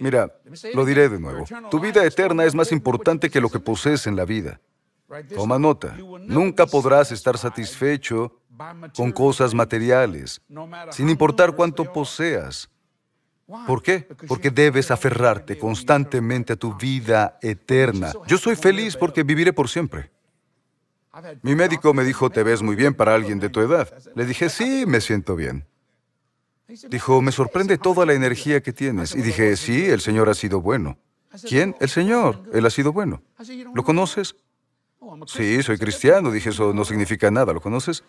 Mira, 0.00 0.32
lo 0.74 0.84
diré 0.84 1.08
de 1.08 1.20
nuevo. 1.20 1.44
Tu 1.70 1.80
vida 1.80 2.04
eterna 2.04 2.44
es 2.44 2.54
más 2.54 2.72
importante 2.72 3.30
que 3.30 3.40
lo 3.40 3.48
que 3.48 3.60
posees 3.60 4.06
en 4.06 4.16
la 4.16 4.24
vida. 4.24 4.60
Toma 5.34 5.58
nota. 5.58 5.96
Nunca 6.26 6.66
podrás 6.66 7.12
estar 7.12 7.38
satisfecho 7.38 8.40
con 8.96 9.12
cosas 9.12 9.54
materiales, 9.54 10.40
sin 10.90 11.08
importar 11.08 11.54
cuánto 11.54 11.92
poseas. 11.92 12.68
¿Por 13.66 13.82
qué? 13.82 14.06
Porque 14.26 14.50
debes 14.50 14.90
aferrarte 14.90 15.58
constantemente 15.58 16.52
a 16.52 16.56
tu 16.56 16.76
vida 16.76 17.38
eterna. 17.40 18.12
Yo 18.26 18.36
soy 18.36 18.56
feliz 18.56 18.96
porque 18.96 19.22
viviré 19.22 19.52
por 19.52 19.68
siempre. 19.68 20.10
Mi 21.42 21.54
médico 21.54 21.94
me 21.94 22.04
dijo, 22.04 22.30
te 22.30 22.42
ves 22.42 22.62
muy 22.62 22.76
bien 22.76 22.94
para 22.94 23.14
alguien 23.14 23.40
de 23.40 23.48
tu 23.48 23.60
edad. 23.60 23.88
Le 24.14 24.26
dije, 24.26 24.50
sí, 24.50 24.84
me 24.86 25.00
siento 25.00 25.34
bien. 25.34 25.64
Dijo, 26.68 27.22
me 27.22 27.32
sorprende 27.32 27.78
toda 27.78 28.04
la 28.04 28.12
energía 28.12 28.62
que 28.62 28.74
tienes. 28.74 29.14
Y 29.14 29.22
dije, 29.22 29.56
sí, 29.56 29.86
el 29.86 30.00
Señor 30.00 30.28
ha 30.28 30.34
sido 30.34 30.60
bueno. 30.60 30.98
¿Quién? 31.48 31.74
El 31.80 31.88
Señor. 31.88 32.42
Él 32.52 32.66
ha 32.66 32.70
sido 32.70 32.92
bueno. 32.92 33.22
¿Lo 33.74 33.82
conoces? 33.82 34.36
Sí, 35.26 35.62
soy 35.62 35.78
cristiano. 35.78 36.30
Dije, 36.30 36.50
eso 36.50 36.74
no 36.74 36.84
significa 36.84 37.30
nada. 37.30 37.54
¿Lo 37.54 37.60
conoces? 37.60 38.04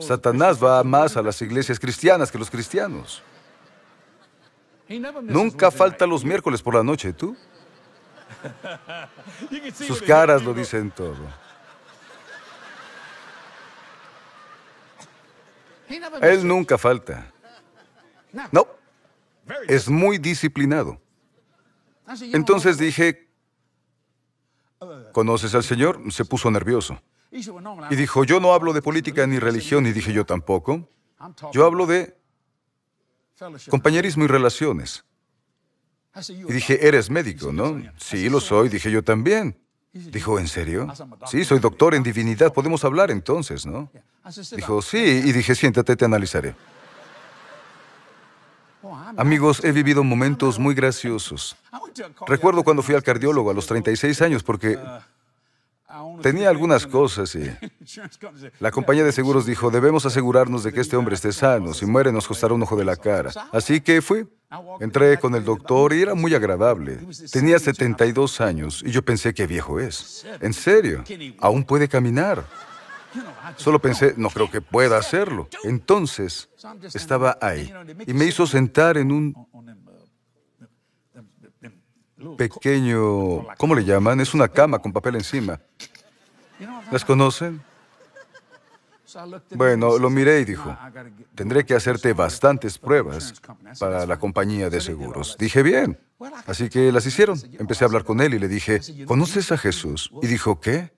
Satanás 0.00 0.62
va 0.62 0.82
más 0.82 1.16
a 1.16 1.22
las 1.22 1.40
iglesias 1.42 1.78
cristianas 1.78 2.32
que 2.32 2.38
los 2.38 2.50
cristianos. 2.50 3.22
Nunca 5.22 5.70
falta 5.70 6.06
los 6.06 6.24
miércoles 6.24 6.62
por 6.62 6.74
la 6.74 6.82
noche, 6.82 7.12
¿tú? 7.12 7.36
Sus 9.74 10.02
caras 10.02 10.42
lo 10.42 10.52
dicen 10.52 10.90
todo. 10.90 11.16
Él 16.22 16.46
nunca 16.46 16.78
falta. 16.78 17.32
No, 18.52 18.66
es 19.66 19.88
muy 19.88 20.18
disciplinado. 20.18 21.00
Entonces 22.32 22.78
dije, 22.78 23.28
¿conoces 25.12 25.54
al 25.54 25.64
Señor? 25.64 26.00
Se 26.10 26.24
puso 26.24 26.50
nervioso. 26.50 27.00
Y 27.30 27.96
dijo, 27.96 28.24
yo 28.24 28.40
no 28.40 28.54
hablo 28.54 28.72
de 28.72 28.82
política 28.82 29.26
ni 29.26 29.38
religión, 29.38 29.86
y 29.86 29.92
dije 29.92 30.12
yo 30.12 30.24
tampoco. 30.24 30.88
Yo 31.52 31.66
hablo 31.66 31.86
de 31.86 32.16
compañerismo 33.68 34.24
y 34.24 34.28
relaciones. 34.28 35.04
Y 36.28 36.52
dije, 36.52 36.86
eres 36.86 37.10
médico, 37.10 37.52
¿no? 37.52 37.80
Sí, 37.96 38.28
lo 38.28 38.40
soy, 38.40 38.68
dije 38.68 38.90
yo 38.90 39.04
también. 39.04 39.58
Dijo, 39.92 40.38
¿en 40.38 40.48
serio? 40.48 40.86
Sí, 41.26 41.44
soy 41.44 41.58
doctor 41.58 41.94
en 41.94 42.02
divinidad, 42.02 42.52
podemos 42.52 42.84
hablar 42.84 43.10
entonces, 43.10 43.64
¿no? 43.64 43.90
Dijo, 44.54 44.82
sí, 44.82 44.98
y 44.98 45.32
dije, 45.32 45.54
siéntate, 45.54 45.96
te 45.96 46.04
analizaré. 46.04 46.54
Amigos, 49.16 49.64
he 49.64 49.72
vivido 49.72 50.04
momentos 50.04 50.58
muy 50.58 50.74
graciosos. 50.74 51.56
Recuerdo 52.26 52.62
cuando 52.62 52.82
fui 52.82 52.94
al 52.94 53.02
cardiólogo 53.02 53.50
a 53.50 53.54
los 53.54 53.66
36 53.66 54.22
años 54.22 54.42
porque 54.42 54.78
tenía 56.22 56.50
algunas 56.50 56.86
cosas 56.86 57.34
y 57.34 57.50
la 58.60 58.70
compañía 58.70 59.04
de 59.04 59.12
seguros 59.12 59.46
dijo, 59.46 59.70
debemos 59.70 60.04
asegurarnos 60.06 60.62
de 60.62 60.72
que 60.72 60.80
este 60.80 60.96
hombre 60.96 61.14
esté 61.14 61.32
sano, 61.32 61.74
si 61.74 61.86
muere 61.86 62.12
nos 62.12 62.28
costará 62.28 62.54
un 62.54 62.62
ojo 62.62 62.76
de 62.76 62.84
la 62.84 62.96
cara. 62.96 63.30
Así 63.52 63.80
que 63.80 64.02
fui. 64.02 64.26
Entré 64.80 65.18
con 65.18 65.34
el 65.34 65.44
doctor 65.44 65.92
y 65.92 66.00
era 66.00 66.14
muy 66.14 66.34
agradable. 66.34 67.00
Tenía 67.30 67.58
72 67.58 68.40
años 68.40 68.82
y 68.86 68.90
yo 68.90 69.02
pensé 69.02 69.34
qué 69.34 69.46
viejo 69.46 69.78
es. 69.78 70.26
En 70.40 70.54
serio, 70.54 71.04
aún 71.38 71.64
puede 71.64 71.86
caminar. 71.86 72.44
Solo 73.56 73.78
pensé, 73.78 74.14
no 74.16 74.30
creo 74.30 74.50
que 74.50 74.60
pueda 74.60 74.96
hacerlo. 74.96 75.48
Entonces, 75.64 76.48
estaba 76.94 77.36
ahí 77.42 77.72
y 78.06 78.14
me 78.14 78.24
hizo 78.24 78.46
sentar 78.46 78.96
en 78.96 79.12
un 79.12 79.34
pequeño, 82.36 83.46
¿cómo 83.56 83.74
le 83.74 83.84
llaman? 83.84 84.20
Es 84.20 84.34
una 84.34 84.48
cama 84.48 84.78
con 84.78 84.92
papel 84.92 85.16
encima. 85.16 85.60
¿Las 86.90 87.04
conocen? 87.04 87.60
Bueno, 89.54 89.98
lo 89.98 90.10
miré 90.10 90.40
y 90.40 90.44
dijo, 90.44 90.76
tendré 91.34 91.64
que 91.64 91.74
hacerte 91.74 92.12
bastantes 92.12 92.78
pruebas 92.78 93.34
para 93.78 94.04
la 94.04 94.18
compañía 94.18 94.68
de 94.68 94.80
seguros. 94.80 95.36
Dije, 95.38 95.62
bien. 95.62 95.98
Así 96.46 96.68
que 96.68 96.92
las 96.92 97.06
hicieron. 97.06 97.40
Empecé 97.58 97.84
a 97.84 97.86
hablar 97.86 98.04
con 98.04 98.20
él 98.20 98.34
y 98.34 98.38
le 98.38 98.48
dije, 98.48 98.80
¿conoces 99.06 99.50
a 99.52 99.58
Jesús? 99.58 100.10
Y 100.22 100.26
dijo, 100.26 100.60
¿qué? 100.60 100.92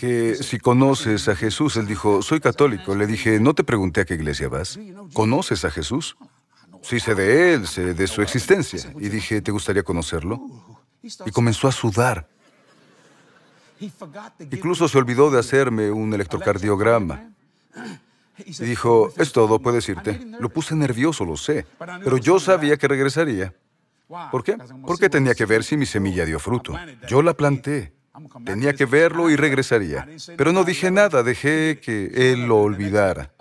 Que 0.00 0.34
si 0.34 0.58
conoces 0.58 1.28
a 1.28 1.36
Jesús, 1.36 1.76
él 1.76 1.86
dijo, 1.86 2.20
soy 2.20 2.40
católico. 2.40 2.94
Le 2.94 3.06
dije, 3.06 3.40
no 3.40 3.54
te 3.54 3.64
pregunté 3.64 4.02
a 4.02 4.04
qué 4.04 4.14
iglesia 4.14 4.48
vas. 4.48 4.78
¿Conoces 5.12 5.64
a 5.64 5.70
Jesús? 5.70 6.16
Sí 6.82 7.00
sé 7.00 7.14
de 7.14 7.54
él, 7.54 7.66
sé 7.66 7.94
de 7.94 8.06
su 8.06 8.22
existencia. 8.22 8.92
Y 8.98 9.08
dije, 9.08 9.40
¿te 9.42 9.50
gustaría 9.50 9.82
conocerlo? 9.82 10.40
Y 11.02 11.30
comenzó 11.30 11.68
a 11.68 11.72
sudar. 11.72 12.28
Incluso 14.50 14.88
se 14.88 14.98
olvidó 14.98 15.30
de 15.30 15.38
hacerme 15.38 15.90
un 15.90 16.12
electrocardiograma. 16.12 17.30
Y 18.44 18.52
dijo, 18.64 19.12
es 19.16 19.32
todo, 19.32 19.58
puedes 19.58 19.88
irte. 19.88 20.20
Lo 20.38 20.48
puse 20.48 20.74
nervioso, 20.74 21.24
lo 21.24 21.36
sé, 21.36 21.66
pero 21.78 22.16
yo 22.16 22.38
sabía 22.38 22.76
que 22.76 22.88
regresaría. 22.88 23.54
¿Por 24.30 24.42
qué? 24.42 24.56
Porque 24.86 25.10
tenía 25.10 25.34
que 25.34 25.44
ver 25.44 25.62
si 25.64 25.76
mi 25.76 25.86
semilla 25.86 26.24
dio 26.24 26.38
fruto. 26.38 26.74
Yo 27.08 27.22
la 27.22 27.34
planté. 27.34 27.92
Tenía 28.44 28.74
que 28.74 28.86
verlo 28.86 29.30
y 29.30 29.36
regresaría. 29.36 30.06
Pero 30.36 30.52
no 30.52 30.64
dije 30.64 30.90
nada, 30.90 31.22
dejé 31.22 31.80
que 31.82 32.32
él 32.32 32.46
lo 32.46 32.58
olvidara. 32.58 33.32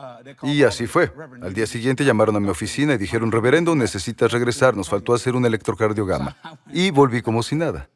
Y 0.44 0.64
así 0.64 0.88
fue. 0.88 1.12
Al 1.42 1.54
día 1.54 1.68
siguiente 1.68 2.04
llamaron 2.04 2.36
a 2.36 2.40
mi 2.40 2.50
oficina 2.50 2.94
y 2.94 2.98
dijeron, 2.98 3.32
reverendo, 3.32 3.76
necesitas 3.76 4.32
regresar, 4.32 4.76
nos 4.76 4.90
faltó 4.90 5.14
hacer 5.14 5.36
un 5.36 5.46
electrocardiograma. 5.46 6.36
Y 6.74 6.92
volví 6.92 7.22
como 7.22 7.42
si 7.44 7.56
nada. 7.56 7.90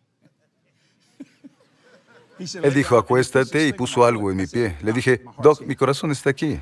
Él 2.40 2.74
dijo, 2.74 2.98
acuéstate 2.98 3.68
y 3.68 3.74
puso 3.74 4.06
algo 4.06 4.32
en 4.32 4.38
mi 4.38 4.48
pie. 4.48 4.78
Le 4.82 4.94
dije, 4.94 5.22
Doc, 5.42 5.62
mi 5.62 5.76
corazón 5.76 6.12
está 6.12 6.30
aquí. 6.30 6.60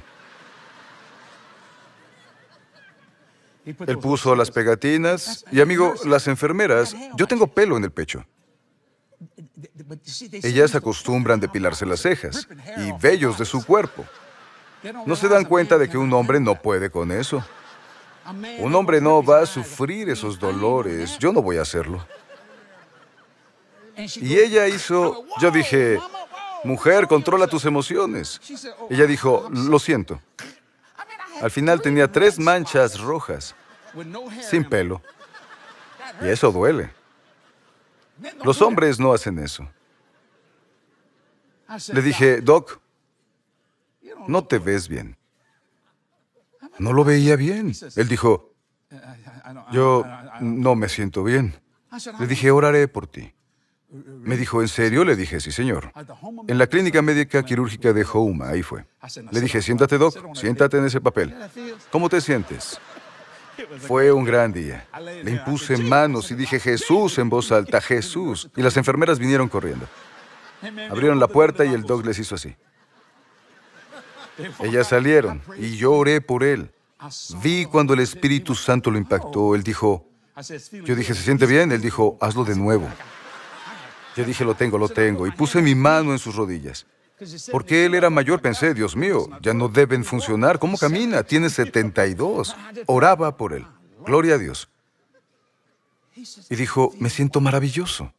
Él 3.65 3.99
puso 3.99 4.35
las 4.35 4.51
pegatinas 4.51 5.45
y 5.51 5.61
amigo, 5.61 5.93
las 6.05 6.27
enfermeras, 6.27 6.95
yo 7.15 7.27
tengo 7.27 7.47
pelo 7.47 7.77
en 7.77 7.83
el 7.83 7.91
pecho. 7.91 8.25
Ellas 10.43 10.75
acostumbran 10.75 11.39
depilarse 11.39 11.85
las 11.85 12.01
cejas 12.01 12.47
y 12.77 12.91
vellos 13.01 13.37
de 13.37 13.45
su 13.45 13.65
cuerpo. 13.65 14.05
No 15.05 15.15
se 15.15 15.27
dan 15.27 15.45
cuenta 15.45 15.77
de 15.77 15.89
que 15.89 15.97
un 15.97 16.11
hombre 16.13 16.39
no 16.39 16.55
puede 16.55 16.89
con 16.89 17.11
eso. 17.11 17.43
Un 18.59 18.75
hombre 18.75 19.01
no 19.01 19.23
va 19.23 19.41
a 19.41 19.45
sufrir 19.45 20.09
esos 20.09 20.39
dolores. 20.39 21.17
Yo 21.17 21.33
no 21.33 21.41
voy 21.41 21.57
a 21.57 21.63
hacerlo. 21.63 22.05
Y 23.97 24.37
ella 24.37 24.67
hizo, 24.67 25.25
yo 25.41 25.51
dije, 25.51 25.99
mujer, 26.63 27.07
controla 27.07 27.47
tus 27.47 27.65
emociones. 27.65 28.39
Ella 28.89 29.05
dijo, 29.05 29.49
lo 29.51 29.79
siento. 29.79 30.21
Al 31.41 31.51
final 31.51 31.81
tenía 31.81 32.09
tres 32.11 32.37
manchas 32.37 32.99
rojas, 32.99 33.55
sin 34.49 34.63
pelo. 34.63 35.01
Y 36.21 36.27
eso 36.27 36.51
duele. 36.51 36.91
Los 38.43 38.61
hombres 38.61 38.99
no 38.99 39.13
hacen 39.13 39.39
eso. 39.39 39.67
Le 41.93 42.01
dije, 42.01 42.41
Doc, 42.41 42.79
no 44.27 44.43
te 44.45 44.59
ves 44.59 44.87
bien. 44.87 45.17
No 46.77 46.93
lo 46.93 47.03
veía 47.03 47.35
bien. 47.35 47.73
Él 47.95 48.07
dijo, 48.07 48.53
yo 49.71 50.05
no 50.39 50.75
me 50.75 50.89
siento 50.89 51.23
bien. 51.23 51.59
Le 52.19 52.27
dije, 52.27 52.51
oraré 52.51 52.87
por 52.87 53.07
ti. 53.07 53.33
Me 53.91 54.37
dijo, 54.37 54.61
¿en 54.61 54.67
serio? 54.67 55.03
Le 55.03 55.15
dije, 55.15 55.39
sí, 55.39 55.51
señor. 55.51 55.91
En 56.47 56.57
la 56.57 56.67
clínica 56.67 57.01
médica 57.01 57.43
quirúrgica 57.43 57.91
de 57.91 58.05
Houma, 58.05 58.49
ahí 58.49 58.61
fue. 58.61 58.85
Le 59.31 59.41
dije, 59.41 59.61
siéntate, 59.61 59.97
Doc, 59.97 60.35
siéntate 60.35 60.77
en 60.77 60.85
ese 60.85 61.01
papel. 61.01 61.35
¿Cómo 61.91 62.07
te 62.07 62.21
sientes? 62.21 62.79
Fue 63.79 64.11
un 64.11 64.23
gran 64.23 64.53
día. 64.53 64.87
Le 65.23 65.31
impuse 65.31 65.77
manos 65.77 66.31
y 66.31 66.35
dije 66.35 66.59
Jesús 66.59 67.17
en 67.17 67.29
voz 67.29 67.51
alta, 67.51 67.81
Jesús. 67.81 68.49
Y 68.55 68.61
las 68.61 68.77
enfermeras 68.77 69.19
vinieron 69.19 69.49
corriendo. 69.49 69.87
Abrieron 70.89 71.19
la 71.19 71.27
puerta 71.27 71.65
y 71.65 71.73
el 71.73 71.83
Doc 71.83 72.05
les 72.05 72.19
hizo 72.19 72.35
así. 72.35 72.55
Ellas 74.59 74.87
salieron 74.87 75.41
y 75.57 75.75
yo 75.75 75.93
oré 75.93 76.21
por 76.21 76.43
él. 76.43 76.71
Vi 77.41 77.65
cuando 77.65 77.93
el 77.93 78.01
Espíritu 78.01 78.55
Santo 78.55 78.91
lo 78.91 78.97
impactó. 78.97 79.55
Él 79.55 79.63
dijo, 79.63 80.05
yo 80.85 80.95
dije, 80.95 81.13
¿se 81.13 81.23
siente 81.23 81.45
bien? 81.45 81.71
Él 81.71 81.81
dijo, 81.81 82.17
hazlo 82.21 82.43
de 82.43 82.55
nuevo. 82.55 82.87
Yo 84.15 84.25
dije, 84.25 84.43
lo 84.43 84.55
tengo, 84.55 84.77
lo 84.77 84.89
tengo. 84.89 85.27
Y 85.27 85.31
puse 85.31 85.61
mi 85.61 85.75
mano 85.75 86.11
en 86.11 86.19
sus 86.19 86.35
rodillas. 86.35 86.85
Porque 87.51 87.85
él 87.85 87.95
era 87.95 88.09
mayor, 88.09 88.41
pensé, 88.41 88.73
Dios 88.73 88.95
mío, 88.95 89.29
ya 89.41 89.53
no 89.53 89.67
deben 89.67 90.05
funcionar. 90.05 90.59
¿Cómo 90.59 90.77
camina? 90.77 91.23
Tiene 91.23 91.49
72. 91.49 92.55
Oraba 92.85 93.35
por 93.35 93.53
él. 93.53 93.65
Gloria 94.05 94.35
a 94.35 94.37
Dios. 94.37 94.69
Y 96.49 96.55
dijo, 96.55 96.93
me 96.99 97.09
siento 97.09 97.41
maravilloso. 97.41 98.13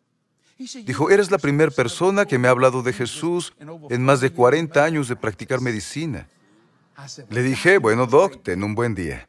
Dijo, 0.85 1.09
eres 1.09 1.31
la 1.31 1.39
primera 1.39 1.71
persona 1.71 2.27
que 2.27 2.39
me 2.39 2.47
ha 2.47 2.51
hablado 2.51 2.83
de 2.83 2.93
Jesús 2.93 3.55
en 3.89 4.05
más 4.05 4.21
de 4.21 4.31
40 4.31 4.85
años 4.85 5.09
de 5.09 5.17
practicar 5.17 5.63
medicina. 5.63 6.29
Le 7.31 7.43
dije, 7.43 7.79
bueno, 7.79 8.07
Doc, 8.07 8.43
ten 8.43 8.63
un 8.63 8.75
buen 8.75 8.95
día. 8.95 9.27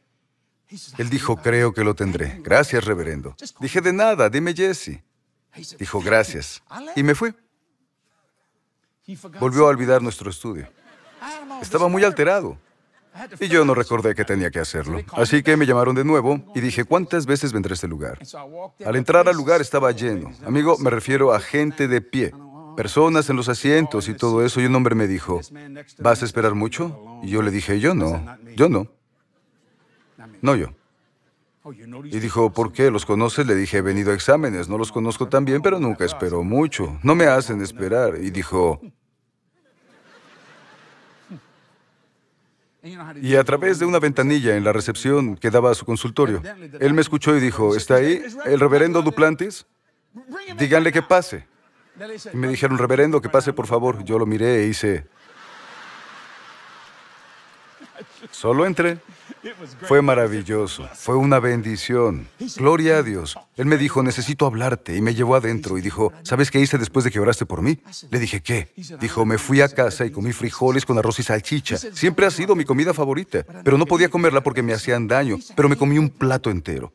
Él 0.98 1.10
dijo, 1.10 1.38
creo 1.38 1.74
que 1.74 1.86
lo 1.86 1.96
tendré. 1.96 2.42
Gracias, 2.44 2.84
reverendo. 2.84 3.36
Dije, 3.62 3.80
de 3.80 3.94
nada, 3.94 4.30
dime 4.30 4.54
Jesse. 4.54 5.02
Dijo, 5.80 6.02
gracias. 6.02 6.62
Y 6.98 7.04
me 7.04 7.16
fui. 7.16 7.34
Volvió 9.40 9.66
a 9.66 9.70
olvidar 9.70 10.02
nuestro 10.02 10.30
estudio. 10.30 10.68
Estaba 11.62 11.88
muy 11.88 12.04
alterado. 12.04 12.58
Y 13.40 13.48
yo 13.48 13.66
no 13.66 13.74
recordé 13.74 14.16
que 14.16 14.26
tenía 14.26 14.50
que 14.52 14.60
hacerlo. 14.60 15.02
Así 15.14 15.44
que 15.44 15.58
me 15.58 15.66
llamaron 15.66 15.96
de 15.96 16.04
nuevo 16.04 16.42
y 16.56 16.62
dije, 16.62 16.86
¿cuántas 16.86 17.26
veces 17.26 17.52
vendré 17.52 17.74
a 17.74 17.76
este 17.76 17.88
lugar? 17.88 18.20
Al 18.86 18.96
entrar 18.96 19.28
al 19.28 19.36
lugar 19.36 19.62
estaba 19.62 19.92
lleno. 19.92 20.32
Amigo, 20.46 20.78
me 20.80 20.90
refiero 20.90 21.34
a 21.34 21.40
gente 21.40 21.88
de 21.88 22.02
pie, 22.02 22.34
personas 22.76 23.30
en 23.30 23.36
los 23.36 23.50
asientos 23.50 24.08
y 24.08 24.14
todo 24.14 24.46
eso. 24.46 24.62
Y 24.62 24.66
un 24.66 24.76
hombre 24.76 24.96
me 24.96 25.08
dijo, 25.08 25.42
¿vas 26.00 26.22
a 26.22 26.26
esperar 26.26 26.56
mucho? 26.56 27.20
Y 27.24 27.30
yo 27.30 27.42
le 27.42 27.52
dije, 27.52 27.80
yo 27.80 27.94
no, 27.94 28.38
yo 28.56 28.70
no. 28.70 28.88
No 30.42 30.56
yo. 30.56 30.68
Y 32.06 32.20
dijo, 32.20 32.52
¿por 32.52 32.74
qué? 32.74 32.90
¿Los 32.90 33.06
conoces? 33.06 33.46
Le 33.46 33.54
dije, 33.56 33.78
he 33.78 33.82
venido 33.82 34.12
a 34.12 34.16
exámenes, 34.16 34.68
no 34.68 34.78
los 34.80 34.92
conozco 34.92 35.28
tan 35.28 35.46
bien, 35.46 35.62
pero 35.62 35.80
nunca 35.80 36.06
espero 36.06 36.44
mucho. 36.44 36.98
No 37.04 37.14
me 37.14 37.26
hacen 37.26 37.62
esperar. 37.62 38.16
Y 38.20 38.32
dijo, 38.32 38.82
y 43.22 43.36
a 43.36 43.44
través 43.44 43.78
de 43.78 43.86
una 43.86 44.00
ventanilla 44.00 44.58
en 44.58 44.64
la 44.64 44.74
recepción 44.74 45.38
que 45.38 45.52
daba 45.52 45.72
a 45.72 45.76
su 45.76 45.86
consultorio, 45.86 46.42
él 46.80 46.94
me 46.94 47.02
escuchó 47.02 47.36
y 47.36 47.40
dijo, 47.40 47.76
¿está 47.76 47.96
ahí 47.96 48.24
el 48.46 48.60
reverendo 48.60 49.02
Duplantis? 49.02 49.66
Díganle 50.58 50.92
que 50.92 51.02
pase. 51.02 51.46
Y 52.34 52.38
me 52.38 52.48
dijeron, 52.48 52.78
reverendo, 52.78 53.22
que 53.22 53.30
pase 53.30 53.54
por 53.54 53.68
favor. 53.68 54.04
Yo 54.04 54.18
lo 54.18 54.26
miré 54.26 54.64
e 54.64 54.68
hice... 54.68 55.08
Solo 58.32 58.66
entré. 58.66 58.98
Fue 59.88 60.02
maravilloso, 60.02 60.88
fue 60.94 61.16
una 61.16 61.40
bendición. 61.40 62.28
Gloria 62.58 62.98
a 62.98 63.04
Dios. 63.04 63.38
Él 63.56 63.66
me 63.66 63.78
dijo, 63.78 64.04
necesito 64.04 64.46
hablarte, 64.46 64.96
y 64.96 65.02
me 65.02 65.16
llevó 65.16 65.36
adentro 65.36 65.78
y 65.78 65.82
dijo, 65.82 66.14
¿sabes 66.24 66.52
qué 66.52 66.60
hice 66.60 66.78
después 66.78 67.06
de 67.06 67.12
que 67.12 67.20
oraste 67.20 67.46
por 67.46 67.62
mí? 67.62 67.80
Le 68.10 68.20
dije, 68.20 68.42
¿qué? 68.42 68.72
Dijo, 69.00 69.26
me 69.26 69.38
fui 69.38 69.62
a 69.62 69.70
casa 69.70 70.06
y 70.06 70.12
comí 70.12 70.32
frijoles 70.32 70.86
con 70.86 70.98
arroz 70.98 71.20
y 71.20 71.24
salchicha. 71.24 71.78
Siempre 71.78 72.26
ha 72.26 72.32
sido 72.32 72.56
mi 72.56 72.66
comida 72.66 72.94
favorita, 72.94 73.44
pero 73.64 73.78
no 73.78 73.86
podía 73.86 74.10
comerla 74.10 74.42
porque 74.42 74.62
me 74.62 74.74
hacían 74.74 75.08
daño, 75.08 75.38
pero 75.56 75.70
me 75.70 75.76
comí 75.76 75.98
un 75.98 76.10
plato 76.10 76.50
entero. 76.50 76.94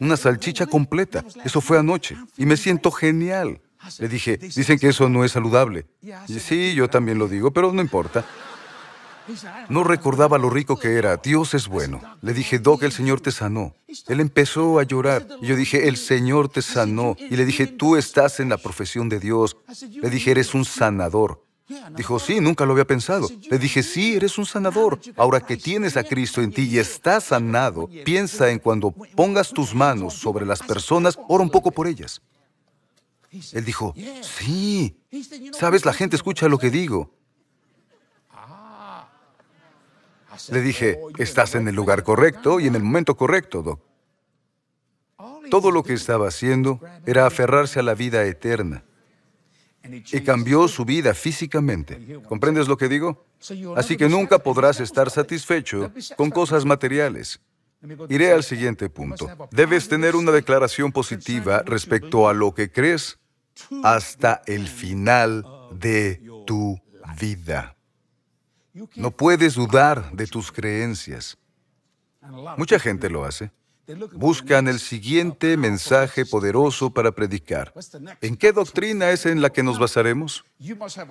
Una 0.00 0.16
salchicha 0.16 0.66
completa. 0.66 1.24
Eso 1.44 1.60
fue 1.60 1.78
anoche, 1.78 2.16
y 2.36 2.46
me 2.46 2.56
siento 2.56 2.90
genial. 2.90 3.60
Le 3.98 4.08
dije, 4.08 4.36
dicen 4.36 4.78
que 4.78 4.88
eso 4.88 5.08
no 5.08 5.24
es 5.24 5.32
saludable. 5.32 5.86
Y 6.28 6.38
sí, 6.40 6.74
yo 6.74 6.88
también 6.88 7.18
lo 7.18 7.28
digo, 7.28 7.52
pero 7.52 7.72
no 7.72 7.80
importa. 7.80 8.24
No 9.68 9.84
recordaba 9.84 10.38
lo 10.38 10.50
rico 10.50 10.78
que 10.78 10.94
era. 10.94 11.16
Dios 11.16 11.54
es 11.54 11.68
bueno. 11.68 12.00
Le 12.22 12.32
dije, 12.32 12.58
Doc, 12.58 12.82
el 12.82 12.92
Señor 12.92 13.20
te 13.20 13.32
sanó. 13.32 13.74
Él 14.08 14.20
empezó 14.20 14.78
a 14.78 14.84
llorar. 14.84 15.26
Y 15.40 15.46
yo 15.46 15.56
dije, 15.56 15.88
el 15.88 15.96
Señor 15.96 16.48
te 16.48 16.62
sanó. 16.62 17.16
Y 17.18 17.36
le 17.36 17.44
dije, 17.44 17.66
tú 17.66 17.96
estás 17.96 18.40
en 18.40 18.48
la 18.48 18.58
profesión 18.58 19.08
de 19.08 19.20
Dios. 19.20 19.56
Le 19.90 20.10
dije, 20.10 20.30
eres 20.30 20.54
un 20.54 20.64
sanador. 20.64 21.42
Dijo, 21.96 22.20
sí, 22.20 22.40
nunca 22.40 22.64
lo 22.64 22.72
había 22.72 22.86
pensado. 22.86 23.28
Le 23.50 23.58
dije, 23.58 23.82
sí, 23.82 24.14
eres 24.14 24.38
un 24.38 24.46
sanador. 24.46 25.00
Ahora 25.16 25.40
que 25.40 25.56
tienes 25.56 25.96
a 25.96 26.04
Cristo 26.04 26.40
en 26.40 26.52
ti 26.52 26.62
y 26.62 26.78
estás 26.78 27.24
sanado, 27.24 27.88
piensa 28.04 28.50
en 28.50 28.60
cuando 28.60 28.92
pongas 28.92 29.50
tus 29.50 29.74
manos 29.74 30.14
sobre 30.14 30.46
las 30.46 30.62
personas, 30.62 31.18
ora 31.28 31.42
un 31.42 31.50
poco 31.50 31.72
por 31.72 31.88
ellas. 31.88 32.22
Él 33.52 33.64
dijo, 33.64 33.94
sí. 34.22 34.96
Sabes, 35.52 35.84
la 35.84 35.92
gente 35.92 36.16
escucha 36.16 36.48
lo 36.48 36.58
que 36.58 36.70
digo. 36.70 37.10
Le 40.50 40.60
dije, 40.60 40.98
estás 41.18 41.54
en 41.54 41.68
el 41.68 41.74
lugar 41.74 42.02
correcto 42.02 42.60
y 42.60 42.66
en 42.66 42.74
el 42.74 42.82
momento 42.82 43.16
correcto, 43.16 43.62
Doc. 43.62 43.80
Todo 45.50 45.70
lo 45.70 45.82
que 45.82 45.94
estaba 45.94 46.28
haciendo 46.28 46.80
era 47.06 47.26
aferrarse 47.26 47.78
a 47.78 47.82
la 47.82 47.94
vida 47.94 48.24
eterna. 48.24 48.84
Y 49.84 50.20
cambió 50.22 50.66
su 50.66 50.84
vida 50.84 51.14
físicamente. 51.14 52.20
¿Comprendes 52.28 52.66
lo 52.66 52.76
que 52.76 52.88
digo? 52.88 53.24
Así 53.76 53.96
que 53.96 54.08
nunca 54.08 54.38
podrás 54.38 54.80
estar 54.80 55.10
satisfecho 55.10 55.92
con 56.16 56.30
cosas 56.30 56.64
materiales. 56.64 57.40
Iré 58.08 58.32
al 58.32 58.42
siguiente 58.42 58.88
punto. 58.88 59.28
Debes 59.50 59.88
tener 59.88 60.16
una 60.16 60.32
declaración 60.32 60.90
positiva 60.90 61.62
respecto 61.64 62.28
a 62.28 62.34
lo 62.34 62.52
que 62.52 62.70
crees 62.72 63.18
hasta 63.84 64.42
el 64.46 64.66
final 64.66 65.44
de 65.72 66.20
tu 66.46 66.80
vida. 67.20 67.75
No 68.94 69.10
puedes 69.10 69.54
dudar 69.54 70.12
de 70.12 70.26
tus 70.26 70.52
creencias. 70.52 71.36
Mucha 72.56 72.78
gente 72.78 73.08
lo 73.08 73.24
hace. 73.24 73.50
Buscan 74.14 74.66
el 74.66 74.80
siguiente 74.80 75.56
mensaje 75.56 76.26
poderoso 76.26 76.90
para 76.90 77.12
predicar. 77.12 77.72
¿En 78.20 78.36
qué 78.36 78.52
doctrina 78.52 79.10
es 79.10 79.26
en 79.26 79.40
la 79.40 79.50
que 79.50 79.62
nos 79.62 79.78
basaremos? 79.78 80.44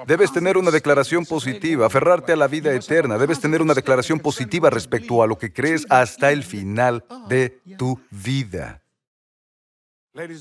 Debes 0.06 0.34
tener 0.34 0.58
una 0.58 0.71
declaración 0.71 1.25
positiva, 1.25 1.86
aferrarte 1.86 2.34
a 2.34 2.36
la 2.36 2.47
vida 2.47 2.73
eterna. 2.73 3.17
Debes 3.17 3.39
tener 3.39 3.62
una 3.62 3.73
declaración 3.73 4.19
positiva 4.19 4.69
respecto 4.69 5.23
a 5.23 5.28
lo 5.28 5.38
que 5.38 5.54
crees 5.54 5.86
hasta 5.89 6.32
el 6.32 6.43
final 6.43 7.06
de 7.30 7.62
tu 7.78 7.99
vida. 8.12 8.82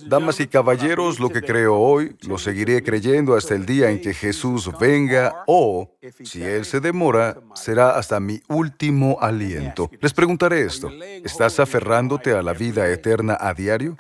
Damas 0.07 0.39
y 0.39 0.47
caballeros, 0.47 1.19
lo 1.19 1.31
que 1.31 1.43
creo 1.43 1.75
hoy, 1.77 2.15
lo 2.29 2.39
seguiré 2.39 2.81
creyendo 2.85 3.35
hasta 3.35 3.57
el 3.57 3.67
día 3.67 3.91
en 3.91 4.01
que 4.01 4.15
Jesús 4.15 4.71
venga 4.79 5.43
o, 5.49 5.91
si 6.23 6.45
Él 6.45 6.65
se 6.65 6.79
demora, 6.79 7.41
será 7.57 7.91
hasta 7.91 8.21
mi 8.21 8.41
último 8.49 9.19
aliento. 9.21 9.91
Les 10.01 10.13
preguntaré 10.13 10.61
esto, 10.61 10.91
¿estás 11.25 11.59
aferrándote 11.59 12.33
a 12.33 12.43
la 12.43 12.53
vida 12.53 12.89
eterna 12.89 13.37
a 13.41 13.53
diario? 13.53 13.97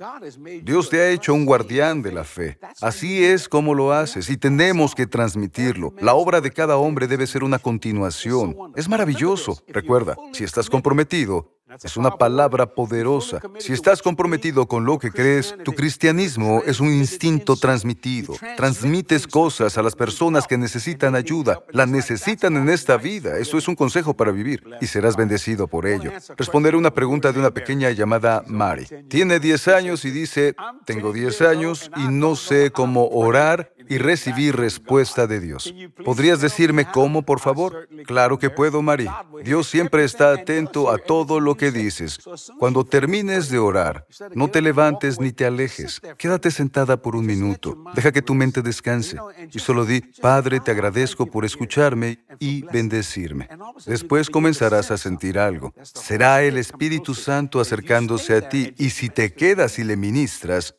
Dios 0.62 0.90
te 0.90 1.00
ha 1.00 1.10
hecho 1.10 1.34
un 1.34 1.44
guardián 1.44 2.02
de 2.02 2.12
la 2.12 2.22
fe. 2.22 2.56
Así 2.80 3.24
es 3.24 3.48
como 3.48 3.74
lo 3.74 3.92
haces 3.92 4.30
y 4.30 4.36
tenemos 4.36 4.94
que 4.94 5.08
transmitirlo. 5.08 5.92
La 5.98 6.14
obra 6.14 6.40
de 6.40 6.52
cada 6.52 6.76
hombre 6.76 7.08
debe 7.08 7.26
ser 7.26 7.42
una 7.42 7.58
continuación. 7.58 8.56
Es 8.76 8.88
maravilloso. 8.88 9.60
Recuerda, 9.66 10.14
si 10.32 10.44
estás 10.44 10.70
comprometido, 10.70 11.50
es 11.82 11.96
una 11.96 12.12
palabra 12.12 12.66
poderosa. 12.66 13.40
Si 13.58 13.72
estás 13.72 14.02
comprometido 14.02 14.66
con 14.66 14.84
lo 14.84 14.98
que 14.98 15.10
crees, 15.10 15.54
tu 15.64 15.72
cristianismo 15.72 16.62
es 16.66 16.80
un 16.80 16.92
instinto 16.92 17.56
transmitido. 17.56 18.34
Transmites 18.56 19.26
cosas 19.26 19.76
a 19.78 19.82
las 19.82 19.94
personas 19.94 20.46
que 20.46 20.58
necesitan 20.58 21.14
ayuda. 21.14 21.62
La 21.70 21.86
necesitan 21.86 22.56
en 22.56 22.68
esta 22.68 22.96
vida. 22.96 23.38
Eso 23.38 23.58
es 23.58 23.68
un 23.68 23.74
consejo 23.74 24.14
para 24.14 24.32
vivir 24.32 24.62
y 24.80 24.86
serás 24.86 25.16
bendecido 25.16 25.66
por 25.66 25.86
ello. 25.86 26.12
Responderé 26.36 26.76
una 26.76 26.92
pregunta 26.92 27.32
de 27.32 27.38
una 27.40 27.50
pequeña 27.50 27.90
llamada 27.90 28.44
Mari. 28.46 28.86
Tiene 29.08 29.40
10 29.40 29.68
años 29.68 30.04
y 30.04 30.10
dice, 30.10 30.54
tengo 30.84 31.12
10 31.12 31.42
años 31.42 31.90
y 31.96 32.08
no 32.08 32.36
sé 32.36 32.70
cómo 32.70 33.08
orar 33.08 33.73
y 33.88 33.98
recibí 33.98 34.50
respuesta 34.50 35.26
de 35.26 35.40
Dios. 35.40 35.74
¿Podrías 36.04 36.40
decirme 36.40 36.86
cómo, 36.90 37.22
por 37.22 37.40
favor? 37.40 37.88
Claro 38.06 38.38
que 38.38 38.50
puedo, 38.50 38.82
Mari. 38.82 39.08
Dios 39.44 39.68
siempre 39.68 40.04
está 40.04 40.32
atento 40.32 40.90
a 40.90 40.98
todo 40.98 41.40
lo 41.40 41.56
que 41.56 41.70
dices. 41.70 42.18
Cuando 42.58 42.84
termines 42.84 43.48
de 43.48 43.58
orar, 43.58 44.06
no 44.34 44.48
te 44.48 44.62
levantes 44.62 45.20
ni 45.20 45.32
te 45.32 45.46
alejes. 45.46 46.00
Quédate 46.18 46.50
sentada 46.50 46.96
por 46.96 47.16
un 47.16 47.26
minuto. 47.26 47.76
Deja 47.94 48.12
que 48.12 48.22
tu 48.22 48.34
mente 48.34 48.62
descanse. 48.62 49.16
Y 49.52 49.58
solo 49.58 49.84
di, 49.84 50.00
Padre, 50.00 50.60
te 50.60 50.70
agradezco 50.70 51.26
por 51.26 51.44
escucharme 51.44 52.24
y 52.38 52.62
bendecirme. 52.62 53.48
Después 53.86 54.30
comenzarás 54.30 54.90
a 54.90 54.98
sentir 54.98 55.38
algo. 55.38 55.74
Será 55.82 56.42
el 56.42 56.56
Espíritu 56.58 57.14
Santo 57.14 57.60
acercándose 57.60 58.34
a 58.34 58.48
ti 58.48 58.74
y 58.78 58.90
si 58.90 59.08
te 59.08 59.32
quedas 59.32 59.78
y 59.78 59.84
le 59.84 59.96
ministras, 59.96 60.76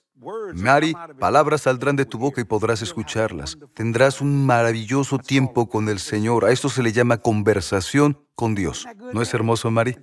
Mary, 0.53 0.95
palabras 1.19 1.61
saldrán 1.61 1.95
de 1.95 2.05
tu 2.05 2.17
boca 2.17 2.41
y 2.41 2.43
podrás 2.43 2.81
escucharlas. 2.81 3.57
Tendrás 3.73 4.21
un 4.21 4.45
maravilloso 4.45 5.17
tiempo 5.17 5.67
con 5.67 5.89
el 5.89 5.99
Señor. 5.99 6.45
A 6.45 6.51
esto 6.51 6.69
se 6.69 6.83
le 6.83 6.91
llama 6.91 7.17
conversación 7.17 8.17
con 8.35 8.53
Dios. 8.53 8.85
¿No 9.13 9.21
es 9.21 9.33
hermoso, 9.33 9.71
Mari? 9.71 9.97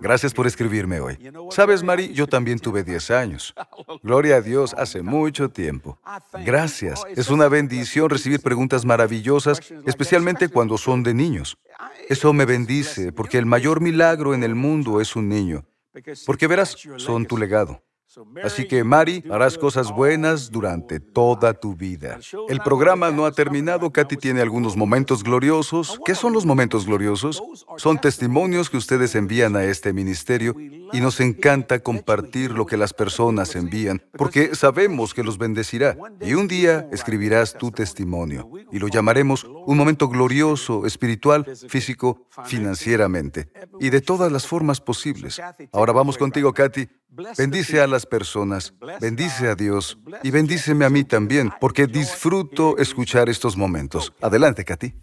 Gracias 0.00 0.32
por 0.32 0.46
escribirme 0.46 1.00
hoy. 1.00 1.18
Sabes, 1.50 1.82
Mari, 1.82 2.12
yo 2.12 2.26
también 2.26 2.58
tuve 2.58 2.82
10 2.82 3.10
años. 3.10 3.54
Gloria 4.02 4.36
a 4.36 4.40
Dios, 4.40 4.74
hace 4.76 5.02
mucho 5.02 5.50
tiempo. 5.50 5.98
Gracias. 6.44 7.02
Es 7.14 7.28
una 7.28 7.48
bendición 7.48 8.10
recibir 8.10 8.40
preguntas 8.40 8.84
maravillosas, 8.84 9.60
especialmente 9.86 10.48
cuando 10.48 10.78
son 10.78 11.02
de 11.02 11.14
niños. 11.14 11.58
Eso 12.08 12.32
me 12.32 12.44
bendice, 12.44 13.12
porque 13.12 13.38
el 13.38 13.46
mayor 13.46 13.80
milagro 13.80 14.34
en 14.34 14.44
el 14.44 14.54
mundo 14.54 15.00
es 15.00 15.14
un 15.16 15.28
niño. 15.28 15.64
Porque 16.26 16.46
verás, 16.46 16.76
son 16.96 17.26
tu 17.26 17.36
legado. 17.36 17.82
Así 18.42 18.66
que, 18.66 18.84
Mari, 18.84 19.24
harás 19.30 19.58
cosas 19.58 19.92
buenas 19.92 20.50
durante 20.50 21.00
toda 21.00 21.54
tu 21.54 21.74
vida. 21.74 22.18
El 22.48 22.60
programa 22.60 23.10
no 23.10 23.26
ha 23.26 23.32
terminado. 23.32 23.92
Katy 23.92 24.16
tiene 24.16 24.40
algunos 24.40 24.76
momentos 24.76 25.22
gloriosos. 25.22 25.98
¿Qué 26.04 26.14
son 26.14 26.32
los 26.32 26.46
momentos 26.46 26.86
gloriosos? 26.86 27.42
Son 27.76 27.98
testimonios 27.98 28.70
que 28.70 28.76
ustedes 28.76 29.14
envían 29.14 29.56
a 29.56 29.64
este 29.64 29.92
ministerio 29.92 30.54
y 30.92 31.00
nos 31.00 31.20
encanta 31.20 31.80
compartir 31.80 32.52
lo 32.52 32.66
que 32.66 32.76
las 32.76 32.92
personas 32.92 33.56
envían, 33.56 34.02
porque 34.12 34.54
sabemos 34.54 35.14
que 35.14 35.24
los 35.24 35.38
bendecirá. 35.38 35.96
Y 36.20 36.34
un 36.34 36.48
día 36.48 36.88
escribirás 36.92 37.56
tu 37.56 37.70
testimonio 37.70 38.50
y 38.70 38.78
lo 38.78 38.88
llamaremos 38.88 39.44
un 39.44 39.76
momento 39.76 40.08
glorioso, 40.08 40.86
espiritual, 40.86 41.44
físico, 41.68 42.26
financieramente 42.44 43.48
y 43.80 43.90
de 43.90 44.00
todas 44.00 44.30
las 44.30 44.46
formas 44.46 44.80
posibles. 44.80 45.40
Ahora 45.72 45.92
vamos 45.92 46.18
contigo, 46.18 46.52
Katy. 46.52 46.88
Bendice 47.38 47.80
a 47.80 47.86
las 47.86 48.06
personas, 48.06 48.74
bendice 49.00 49.48
a 49.48 49.54
Dios 49.54 49.98
y 50.22 50.30
bendíceme 50.30 50.84
a 50.84 50.90
mí 50.90 51.04
también, 51.04 51.52
porque 51.60 51.86
disfruto 51.86 52.76
escuchar 52.78 53.28
estos 53.28 53.56
momentos. 53.56 54.12
Adelante, 54.20 54.64
Katy. 54.64 54.94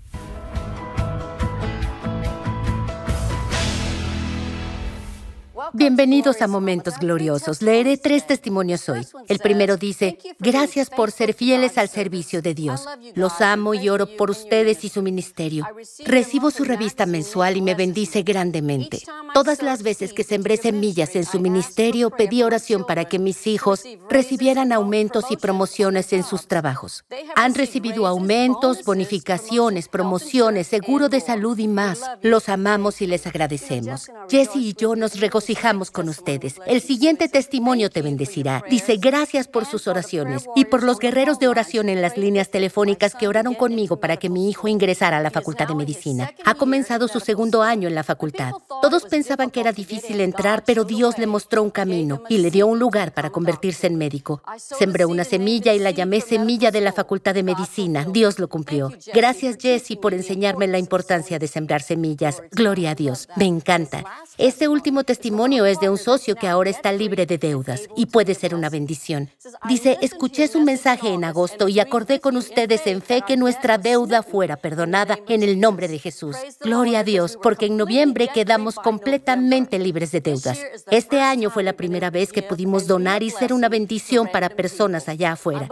Bienvenidos 5.73 6.41
a 6.41 6.47
Momentos 6.47 6.95
Gloriosos. 6.99 7.61
Leeré 7.61 7.95
tres 7.95 8.27
testimonios 8.27 8.89
hoy. 8.89 9.07
El 9.29 9.39
primero 9.39 9.77
dice, 9.77 10.17
gracias 10.37 10.89
por 10.89 11.11
ser 11.11 11.33
fieles 11.33 11.77
al 11.77 11.87
servicio 11.87 12.41
de 12.41 12.53
Dios. 12.53 12.85
Los 13.15 13.39
amo 13.39 13.73
y 13.73 13.87
oro 13.87 14.05
por 14.17 14.29
ustedes 14.29 14.83
y 14.83 14.89
su 14.89 15.01
ministerio. 15.01 15.65
Recibo 16.05 16.51
su 16.51 16.65
revista 16.65 17.05
mensual 17.05 17.55
y 17.55 17.61
me 17.61 17.75
bendice 17.75 18.23
grandemente. 18.23 19.01
Todas 19.33 19.61
las 19.61 19.81
veces 19.81 20.11
que 20.11 20.25
sembré 20.25 20.57
semillas 20.57 21.15
en 21.15 21.25
su 21.25 21.39
ministerio, 21.39 22.09
pedí 22.09 22.43
oración 22.43 22.85
para 22.85 23.05
que 23.05 23.17
mis 23.17 23.47
hijos 23.47 23.83
recibieran 24.09 24.73
aumentos 24.73 25.25
y 25.29 25.37
promociones 25.37 26.11
en 26.11 26.23
sus 26.23 26.49
trabajos. 26.49 27.05
Han 27.37 27.55
recibido 27.55 28.07
aumentos, 28.07 28.83
bonificaciones, 28.83 29.87
promociones, 29.87 30.67
seguro 30.67 31.07
de 31.07 31.21
salud 31.21 31.57
y 31.57 31.69
más. 31.69 32.01
Los 32.21 32.49
amamos 32.49 33.01
y 33.01 33.07
les 33.07 33.25
agradecemos. 33.25 34.11
Jesse 34.29 34.57
y 34.57 34.73
yo 34.73 34.97
nos 34.97 35.17
regocijamos 35.17 35.60
con 35.91 36.09
ustedes. 36.09 36.55
El 36.65 36.81
siguiente 36.81 37.29
testimonio 37.29 37.91
te 37.91 38.01
bendecirá. 38.01 38.63
Dice, 38.67 38.97
gracias 38.97 39.47
por 39.47 39.65
sus 39.65 39.87
oraciones 39.87 40.45
y 40.55 40.65
por 40.65 40.81
los 40.81 40.97
guerreros 40.97 41.37
de 41.37 41.47
oración 41.47 41.87
en 41.87 42.01
las 42.01 42.17
líneas 42.17 42.49
telefónicas 42.49 43.13
que 43.13 43.27
oraron 43.27 43.53
conmigo 43.53 43.99
para 43.99 44.17
que 44.17 44.29
mi 44.29 44.49
hijo 44.49 44.67
ingresara 44.67 45.17
a 45.17 45.21
la 45.21 45.29
Facultad 45.29 45.67
de 45.67 45.75
Medicina. 45.75 46.31
Ha 46.45 46.55
comenzado 46.55 47.07
su 47.07 47.19
segundo 47.19 47.61
año 47.61 47.87
en 47.87 47.93
la 47.93 48.03
facultad. 48.03 48.53
Todos 48.81 49.03
pensaban 49.03 49.51
que 49.51 49.59
era 49.59 49.71
difícil 49.71 50.19
entrar, 50.19 50.63
pero 50.65 50.83
Dios 50.83 51.19
le 51.19 51.27
mostró 51.27 51.61
un 51.61 51.69
camino 51.69 52.23
y 52.27 52.39
le 52.39 52.49
dio 52.49 52.65
un 52.65 52.79
lugar 52.79 53.13
para 53.13 53.29
convertirse 53.29 53.85
en 53.85 53.97
médico. 53.97 54.41
Sembré 54.57 55.05
una 55.05 55.23
semilla 55.23 55.75
y 55.75 55.79
la 55.79 55.91
llamé 55.91 56.21
Semilla 56.21 56.71
de 56.71 56.81
la 56.81 56.91
Facultad 56.91 57.35
de 57.35 57.43
Medicina. 57.43 58.07
Dios 58.09 58.39
lo 58.39 58.49
cumplió. 58.49 58.91
Gracias, 59.13 59.57
Jesse, 59.59 59.95
por 60.01 60.15
enseñarme 60.15 60.67
la 60.67 60.79
importancia 60.79 61.37
de 61.37 61.47
sembrar 61.47 61.83
semillas. 61.83 62.41
Gloria 62.51 62.91
a 62.91 62.95
Dios. 62.95 63.29
Me 63.35 63.45
encanta. 63.45 64.03
Este 64.39 64.67
último 64.67 65.03
testimonio 65.03 65.50
es 65.51 65.79
de 65.79 65.89
un 65.89 65.97
socio 65.97 66.35
que 66.35 66.47
ahora 66.47 66.69
está 66.69 66.91
libre 66.93 67.25
de 67.25 67.37
deudas 67.37 67.81
y 67.95 68.05
puede 68.05 68.35
ser 68.35 68.55
una 68.55 68.69
bendición. 68.69 69.29
Dice, 69.67 69.97
escuché 70.01 70.47
su 70.47 70.61
mensaje 70.61 71.09
en 71.09 71.25
agosto 71.25 71.67
y 71.67 71.79
acordé 71.79 72.19
con 72.21 72.37
ustedes 72.37 72.87
en 72.87 73.01
fe 73.01 73.21
que 73.27 73.35
nuestra 73.35 73.77
deuda 73.77 74.23
fuera 74.23 74.55
perdonada 74.55 75.19
en 75.27 75.43
el 75.43 75.59
nombre 75.59 75.89
de 75.89 75.99
Jesús. 75.99 76.37
Gloria 76.61 76.99
a 76.99 77.03
Dios, 77.03 77.37
porque 77.41 77.65
en 77.65 77.77
noviembre 77.77 78.29
quedamos 78.33 78.75
completamente 78.75 79.77
libres 79.77 80.11
de 80.11 80.21
deudas. 80.21 80.59
Este 80.89 81.19
año 81.19 81.49
fue 81.49 81.63
la 81.63 81.73
primera 81.73 82.09
vez 82.09 82.31
que 82.31 82.43
pudimos 82.43 82.87
donar 82.87 83.21
y 83.21 83.29
ser 83.29 83.51
una 83.51 83.67
bendición 83.67 84.29
para 84.31 84.49
personas 84.49 85.09
allá 85.09 85.33
afuera. 85.33 85.67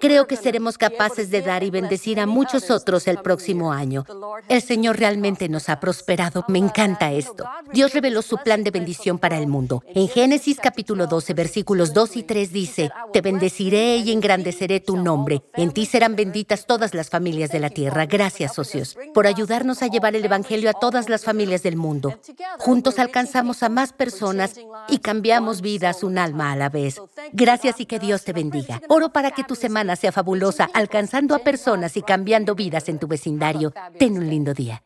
Creo 0.00 0.26
que 0.26 0.36
seremos 0.36 0.76
capaces 0.76 1.30
de 1.30 1.40
dar 1.40 1.64
y 1.64 1.70
bendecir 1.70 2.20
a 2.20 2.26
muchos 2.26 2.70
otros 2.70 3.08
el 3.08 3.18
próximo 3.18 3.72
año. 3.72 4.04
El 4.48 4.60
Señor 4.60 4.98
realmente 4.98 5.48
nos 5.48 5.68
ha 5.68 5.80
prosperado. 5.80 6.44
Me 6.48 6.58
encanta 6.58 7.12
esto. 7.12 7.44
Dios 7.72 7.92
reveló 7.94 8.22
su 8.22 8.36
plan 8.38 8.62
de 8.64 8.70
bendición 8.70 9.18
para 9.22 9.38
el 9.38 9.46
mundo. 9.46 9.84
En 9.94 10.08
Génesis 10.08 10.58
capítulo 10.60 11.06
12, 11.06 11.32
versículos 11.32 11.94
2 11.94 12.16
y 12.16 12.22
3 12.24 12.52
dice, 12.52 12.90
Te 13.12 13.20
bendeciré 13.20 13.98
y 13.98 14.10
engrandeceré 14.10 14.80
tu 14.80 14.96
nombre. 14.96 15.44
En 15.54 15.70
ti 15.70 15.86
serán 15.86 16.16
benditas 16.16 16.66
todas 16.66 16.92
las 16.92 17.08
familias 17.08 17.50
de 17.52 17.60
la 17.60 17.70
tierra. 17.70 18.06
Gracias, 18.06 18.52
socios, 18.54 18.98
por 19.14 19.28
ayudarnos 19.28 19.80
a 19.82 19.86
llevar 19.86 20.16
el 20.16 20.24
Evangelio 20.24 20.68
a 20.68 20.72
todas 20.72 21.08
las 21.08 21.24
familias 21.24 21.62
del 21.62 21.76
mundo. 21.76 22.18
Juntos 22.58 22.98
alcanzamos 22.98 23.62
a 23.62 23.68
más 23.68 23.92
personas 23.92 24.56
y 24.88 24.98
cambiamos 24.98 25.60
vidas 25.60 26.02
un 26.02 26.18
alma 26.18 26.50
a 26.50 26.56
la 26.56 26.68
vez. 26.68 27.00
Gracias 27.32 27.80
y 27.80 27.86
que 27.86 28.00
Dios 28.00 28.24
te 28.24 28.32
bendiga. 28.32 28.82
Oro 28.88 29.12
para 29.12 29.30
que 29.30 29.44
tu 29.44 29.54
semana 29.54 29.94
sea 29.94 30.10
fabulosa, 30.10 30.68
alcanzando 30.74 31.36
a 31.36 31.38
personas 31.38 31.96
y 31.96 32.02
cambiando 32.02 32.56
vidas 32.56 32.88
en 32.88 32.98
tu 32.98 33.06
vecindario. 33.06 33.72
Ten 34.00 34.18
un 34.18 34.28
lindo 34.28 34.52
día. 34.52 34.82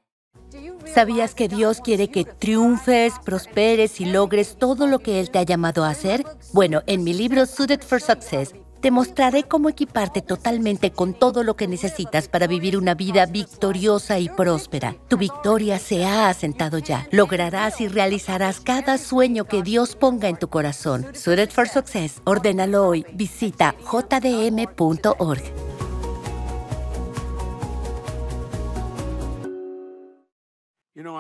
¿Sabías 0.93 1.35
que 1.35 1.49
Dios 1.49 1.81
quiere 1.81 2.09
que 2.09 2.25
triunfes, 2.25 3.15
prosperes 3.25 4.01
y 4.01 4.07
logres 4.07 4.57
todo 4.57 4.87
lo 4.87 5.01
que 5.01 5.21
Él 5.21 5.31
te 5.31 5.39
ha 5.39 5.43
llamado 5.43 5.85
a 5.85 5.91
hacer? 5.91 6.25
Bueno, 6.53 6.83
en 6.87 7.05
mi 7.05 7.13
libro 7.13 7.45
Suited 7.47 7.83
for 7.83 8.01
Success, 8.01 8.55
te 8.81 8.91
mostraré 8.91 9.43
cómo 9.43 9.69
equiparte 9.69 10.23
totalmente 10.23 10.93
con 10.93 11.13
todo 11.13 11.43
lo 11.43 11.57
que 11.57 11.67
necesitas 11.67 12.29
para 12.29 12.47
vivir 12.47 12.77
una 12.77 12.95
vida 12.95 13.27
victoriosa 13.27 14.19
y 14.19 14.29
próspera. 14.29 14.97
Tu 15.09 15.17
victoria 15.17 15.79
se 15.79 16.05
ha 16.05 16.29
asentado 16.29 16.79
ya. 16.79 17.07
Lograrás 17.11 17.81
y 17.81 17.89
realizarás 17.89 18.61
cada 18.61 18.97
sueño 18.97 19.45
que 19.47 19.63
Dios 19.63 19.97
ponga 19.97 20.29
en 20.29 20.37
tu 20.37 20.49
corazón. 20.49 21.07
Suited 21.15 21.51
for 21.51 21.69
Success, 21.69 22.21
ordénalo 22.25 22.87
hoy. 22.87 23.05
Visita 23.13 23.75
jdm.org. 23.91 25.76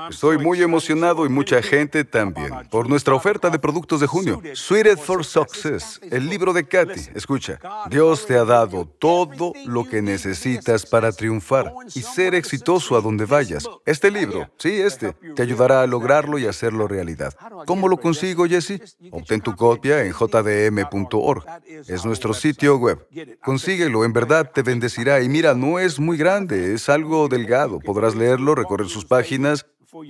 Estoy 0.09 0.39
muy 0.39 0.63
emocionado 0.63 1.27
y 1.27 1.29
mucha 1.29 1.61
gente 1.61 2.03
también 2.03 2.51
por 2.71 2.89
nuestra 2.89 3.15
oferta 3.15 3.51
de 3.51 3.59
productos 3.59 4.01
de 4.01 4.07
junio. 4.07 4.41
Suited 4.55 4.97
for 4.97 5.23
Success, 5.23 6.01
el 6.11 6.31
libro 6.31 6.55
de 6.55 6.67
Katy. 6.67 7.11
Escucha, 7.15 7.61
Dios 7.91 8.25
te 8.25 8.39
ha 8.39 8.47
dado 8.47 8.87
todo 8.87 9.53
lo 9.67 9.85
que 9.85 10.01
necesitas 10.01 10.87
para 10.87 11.13
triunfar 11.13 11.75
y 11.95 12.01
ser 12.01 12.35
exitoso 12.35 12.97
a 12.97 13.03
donde 13.03 13.27
vayas. 13.27 13.69
Este 13.85 14.11
libro, 14.11 14.49
sí, 14.57 14.81
este, 14.81 15.13
te 15.13 15.43
ayudará 15.43 15.83
a 15.83 15.87
lograrlo 15.87 16.39
y 16.39 16.47
hacerlo 16.47 16.89
realidad. 16.89 17.35
¿Cómo 17.67 17.87
lo 17.89 17.99
consigo, 17.99 18.47
Jesse? 18.47 18.97
Obtén 19.11 19.43
tu 19.43 19.55
copia 19.55 20.03
en 20.05 20.13
jdm.org. 20.15 21.45
Es 21.87 22.03
nuestro 22.07 22.33
sitio 22.33 22.79
web. 22.79 23.07
Consíguelo, 23.45 24.07
en 24.07 24.15
verdad 24.15 24.51
te 24.51 24.63
bendecirá. 24.63 25.21
Y 25.21 25.29
mira, 25.29 25.53
no 25.53 25.79
es 25.79 26.01
muy 26.01 26.17
grande, 26.17 26.73
es 26.73 26.89
algo 26.89 27.29
delgado. 27.29 27.79
Podrás 27.79 28.15
leerlo, 28.15 28.55
recorrer 28.55 28.89
sus 28.89 29.05
páginas 29.05 29.66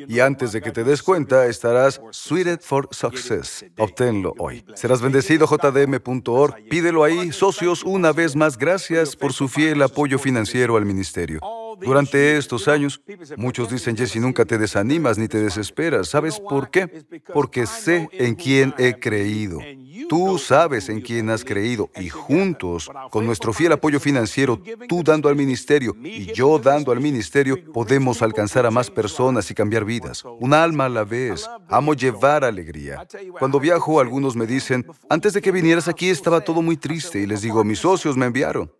y 0.08 0.20
antes 0.20 0.52
de 0.52 0.60
que 0.60 0.70
te 0.70 0.84
des 0.84 1.02
cuenta, 1.02 1.46
estarás 1.46 2.00
suited 2.10 2.60
for 2.60 2.88
success. 2.90 3.64
Obténlo 3.78 4.34
hoy. 4.38 4.64
Serás 4.74 5.00
bendecido 5.00 5.46
jdm.org. 5.46 6.68
Pídelo 6.68 7.04
ahí. 7.04 7.32
Socios, 7.32 7.82
una 7.84 8.12
vez 8.12 8.36
más, 8.36 8.56
gracias 8.56 9.16
por 9.16 9.32
su 9.32 9.48
fiel 9.48 9.82
apoyo 9.82 10.18
financiero 10.18 10.76
al 10.76 10.84
ministerio. 10.84 11.40
Durante 11.80 12.36
estos 12.36 12.68
años, 12.68 13.02
muchos 13.36 13.70
dicen, 13.70 13.96
Jesse, 13.96 14.16
nunca 14.16 14.44
te 14.44 14.58
desanimas 14.58 15.18
ni 15.18 15.28
te 15.28 15.40
desesperas. 15.40 16.08
¿Sabes 16.08 16.40
por 16.40 16.70
qué? 16.70 17.04
Porque 17.32 17.66
sé 17.66 18.08
en 18.12 18.34
quién 18.34 18.74
he 18.78 18.98
creído. 18.98 19.58
Tú 20.08 20.38
sabes 20.38 20.88
en 20.88 21.00
quién 21.00 21.30
has 21.30 21.44
creído 21.44 21.90
y 21.96 22.08
juntos, 22.08 22.90
con 23.10 23.26
nuestro 23.26 23.52
fiel 23.52 23.72
apoyo 23.72 23.98
financiero, 23.98 24.60
tú 24.88 25.02
dando 25.02 25.28
al 25.28 25.36
ministerio 25.36 25.96
y 26.02 26.32
yo 26.32 26.58
dando 26.58 26.92
al 26.92 27.00
ministerio, 27.00 27.56
podemos 27.72 28.22
alcanzar 28.22 28.66
a 28.66 28.70
más 28.70 28.90
personas 28.90 29.50
y 29.50 29.54
cambiar 29.54 29.84
vidas. 29.84 30.24
Un 30.40 30.54
alma 30.54 30.86
a 30.86 30.88
la 30.88 31.04
vez. 31.04 31.48
Amo 31.68 31.94
llevar 31.94 32.44
alegría. 32.44 33.06
Cuando 33.38 33.60
viajo, 33.60 34.00
algunos 34.00 34.36
me 34.36 34.46
dicen, 34.46 34.86
antes 35.08 35.32
de 35.32 35.42
que 35.42 35.52
vinieras 35.52 35.88
aquí 35.88 36.08
estaba 36.08 36.40
todo 36.40 36.62
muy 36.62 36.76
triste 36.76 37.20
y 37.20 37.26
les 37.26 37.42
digo, 37.42 37.64
mis 37.64 37.80
socios 37.80 38.16
me 38.16 38.26
enviaron. 38.26 38.70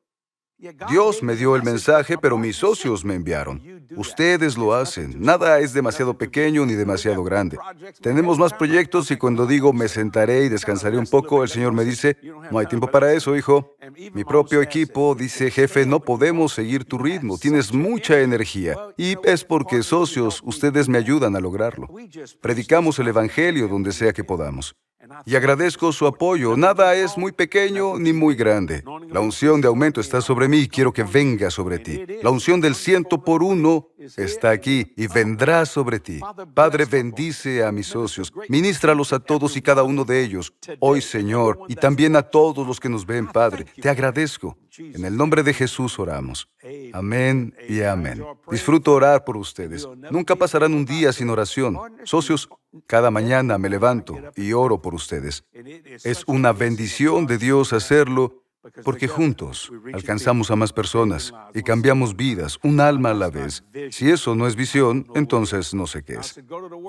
Dios 0.88 1.22
me 1.22 1.36
dio 1.36 1.54
el 1.54 1.62
mensaje, 1.62 2.16
pero 2.16 2.38
mis 2.38 2.56
socios 2.56 3.04
me 3.04 3.14
enviaron. 3.14 3.60
Ustedes 3.94 4.56
lo 4.56 4.74
hacen. 4.74 5.20
Nada 5.20 5.60
es 5.60 5.74
demasiado 5.74 6.16
pequeño 6.16 6.64
ni 6.64 6.72
demasiado 6.72 7.22
grande. 7.22 7.58
Tenemos 8.00 8.38
más 8.38 8.54
proyectos 8.54 9.10
y 9.10 9.16
cuando 9.16 9.46
digo 9.46 9.74
me 9.74 9.88
sentaré 9.88 10.44
y 10.44 10.48
descansaré 10.48 10.96
un 10.96 11.06
poco, 11.06 11.42
el 11.42 11.50
Señor 11.50 11.72
me 11.72 11.84
dice, 11.84 12.16
no 12.50 12.58
hay 12.58 12.66
tiempo 12.66 12.86
para 12.86 13.12
eso, 13.12 13.36
hijo. 13.36 13.76
Mi 14.14 14.24
propio 14.24 14.62
equipo 14.62 15.14
dice, 15.14 15.50
jefe, 15.50 15.84
no 15.84 16.00
podemos 16.00 16.54
seguir 16.54 16.84
tu 16.84 16.96
ritmo. 16.96 17.36
Tienes 17.36 17.74
mucha 17.74 18.20
energía. 18.20 18.76
Y 18.96 19.16
es 19.24 19.44
porque 19.44 19.82
socios, 19.82 20.40
ustedes 20.42 20.88
me 20.88 20.96
ayudan 20.98 21.36
a 21.36 21.40
lograrlo. 21.40 21.88
Predicamos 22.40 22.98
el 22.98 23.08
Evangelio 23.08 23.68
donde 23.68 23.92
sea 23.92 24.12
que 24.14 24.24
podamos 24.24 24.74
y 25.24 25.36
agradezco 25.36 25.92
su 25.92 26.06
apoyo. 26.06 26.56
Nada 26.56 26.94
es 26.94 27.16
muy 27.16 27.32
pequeño 27.32 27.98
ni 27.98 28.12
muy 28.12 28.34
grande. 28.34 28.84
La 29.10 29.20
unción 29.20 29.60
de 29.60 29.68
aumento 29.68 30.00
está 30.00 30.20
sobre 30.20 30.48
mí 30.48 30.58
y 30.58 30.68
quiero 30.68 30.92
que 30.92 31.04
venga 31.04 31.50
sobre 31.50 31.78
ti. 31.78 32.04
La 32.22 32.30
unción 32.30 32.60
del 32.60 32.74
ciento 32.74 33.22
por 33.22 33.42
uno 33.42 33.88
está 34.16 34.50
aquí 34.50 34.92
y 34.96 35.06
vendrá 35.06 35.66
sobre 35.66 36.00
ti. 36.00 36.20
Padre, 36.54 36.84
bendice 36.84 37.64
a 37.64 37.72
mis 37.72 37.86
socios, 37.86 38.32
ministralos 38.48 39.12
a 39.12 39.18
todos 39.18 39.56
y 39.56 39.62
cada 39.62 39.82
uno 39.82 40.04
de 40.04 40.22
ellos. 40.22 40.52
Hoy, 40.80 41.00
Señor, 41.00 41.60
y 41.68 41.74
también 41.74 42.16
a 42.16 42.22
todos 42.22 42.66
los 42.66 42.80
que 42.80 42.88
nos 42.88 43.06
ven, 43.06 43.26
Padre, 43.26 43.66
te 43.80 43.88
agradezco. 43.88 44.56
En 44.78 45.04
el 45.04 45.16
nombre 45.16 45.42
de 45.42 45.54
Jesús 45.54 45.98
oramos. 45.98 46.48
Amén 46.92 47.54
y 47.68 47.82
amén. 47.82 48.22
Disfruto 48.50 48.92
orar 48.92 49.24
por 49.24 49.36
ustedes. 49.36 49.88
Nunca 50.10 50.36
pasarán 50.36 50.74
un 50.74 50.84
día 50.84 51.12
sin 51.12 51.30
oración. 51.30 51.78
Socios, 52.04 52.48
cada 52.86 53.10
mañana 53.10 53.56
me 53.58 53.70
levanto 53.70 54.18
y 54.36 54.52
oro 54.52 54.82
por 54.82 54.94
ustedes. 54.94 55.44
Es 56.04 56.24
una 56.26 56.52
bendición 56.52 57.26
de 57.26 57.38
Dios 57.38 57.72
hacerlo 57.72 58.42
porque 58.84 59.08
juntos 59.08 59.70
alcanzamos 59.92 60.50
a 60.50 60.56
más 60.56 60.72
personas 60.72 61.32
y 61.54 61.62
cambiamos 61.62 62.16
vidas, 62.16 62.58
un 62.62 62.80
alma 62.80 63.10
a 63.10 63.14
la 63.14 63.30
vez. 63.30 63.64
Si 63.90 64.10
eso 64.10 64.34
no 64.34 64.46
es 64.46 64.56
visión, 64.56 65.06
entonces 65.14 65.74
no 65.74 65.86
sé 65.86 66.02
qué 66.02 66.14
es. 66.14 66.40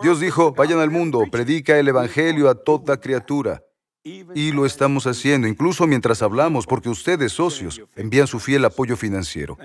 Dios 0.02 0.20
dijo, 0.20 0.54
vayan 0.54 0.80
al 0.80 0.92
mundo, 0.92 1.24
predica 1.32 1.78
el 1.78 1.88
Evangelio 1.88 2.50
a 2.50 2.56
toda 2.56 3.00
criatura. 3.00 3.64
Y 4.04 4.54
lo 4.54 4.66
estamos 4.66 5.06
haciendo, 5.06 5.50
incluso 5.50 5.86
mientras 5.86 6.22
hablamos, 6.22 6.66
porque 6.66 6.88
ustedes, 6.88 7.34
socios, 7.34 7.82
envían 7.96 8.26
su 8.26 8.40
fiel 8.40 8.64
apoyo 8.64 8.96
financiero. 8.96 9.58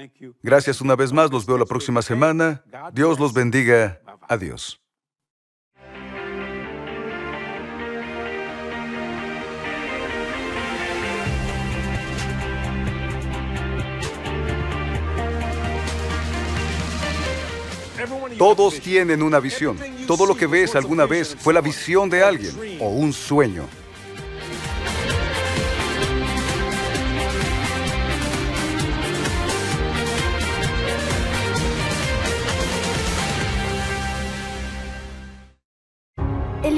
Gracias 0.43 0.81
una 0.81 0.97
vez 0.97 1.13
más, 1.13 1.31
los 1.31 1.47
veo 1.47 1.59
la 1.59 1.67
próxima 1.67 2.03
semana. 2.03 2.65
Dios 2.93 3.21
los 3.21 3.33
bendiga. 3.33 4.01
Adiós. 4.29 4.82
Todos 18.43 18.81
tienen 18.81 19.23
una 19.23 19.39
visión. 19.39 19.79
Todo 20.05 20.27
lo 20.27 20.37
que 20.37 20.49
ves 20.49 20.75
alguna 20.75 21.07
vez 21.07 21.37
fue 21.39 21.55
la 21.55 21.61
visión 21.61 22.11
de 22.11 22.25
alguien 22.25 22.77
o 22.81 22.89
un 22.89 23.13
sueño. 23.13 23.69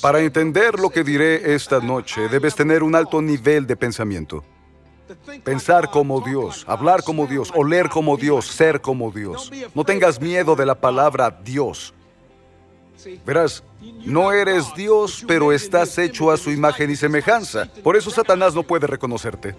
Para 0.00 0.20
entender 0.20 0.78
lo 0.78 0.90
que 0.90 1.04
diré 1.04 1.54
esta 1.54 1.80
noche, 1.80 2.28
debes 2.28 2.54
tener 2.54 2.82
un 2.82 2.94
alto 2.94 3.20
nivel 3.22 3.66
de 3.66 3.76
pensamiento. 3.76 4.44
Pensar 5.42 5.90
como 5.90 6.20
Dios, 6.20 6.64
hablar 6.66 7.02
como 7.02 7.26
Dios, 7.26 7.50
oler 7.54 7.88
como 7.88 8.16
Dios, 8.16 8.46
ser 8.46 8.80
como 8.80 9.10
Dios. 9.10 9.50
No 9.74 9.84
tengas 9.84 10.20
miedo 10.20 10.56
de 10.56 10.66
la 10.66 10.74
palabra 10.74 11.30
Dios. 11.30 11.92
Verás, 13.26 13.62
no 14.04 14.32
eres 14.32 14.72
Dios, 14.74 15.24
pero 15.26 15.52
estás 15.52 15.98
hecho 15.98 16.30
a 16.30 16.36
su 16.36 16.50
imagen 16.50 16.90
y 16.90 16.96
semejanza. 16.96 17.68
Por 17.82 17.96
eso 17.96 18.10
Satanás 18.10 18.54
no 18.54 18.62
puede 18.62 18.86
reconocerte. 18.86 19.54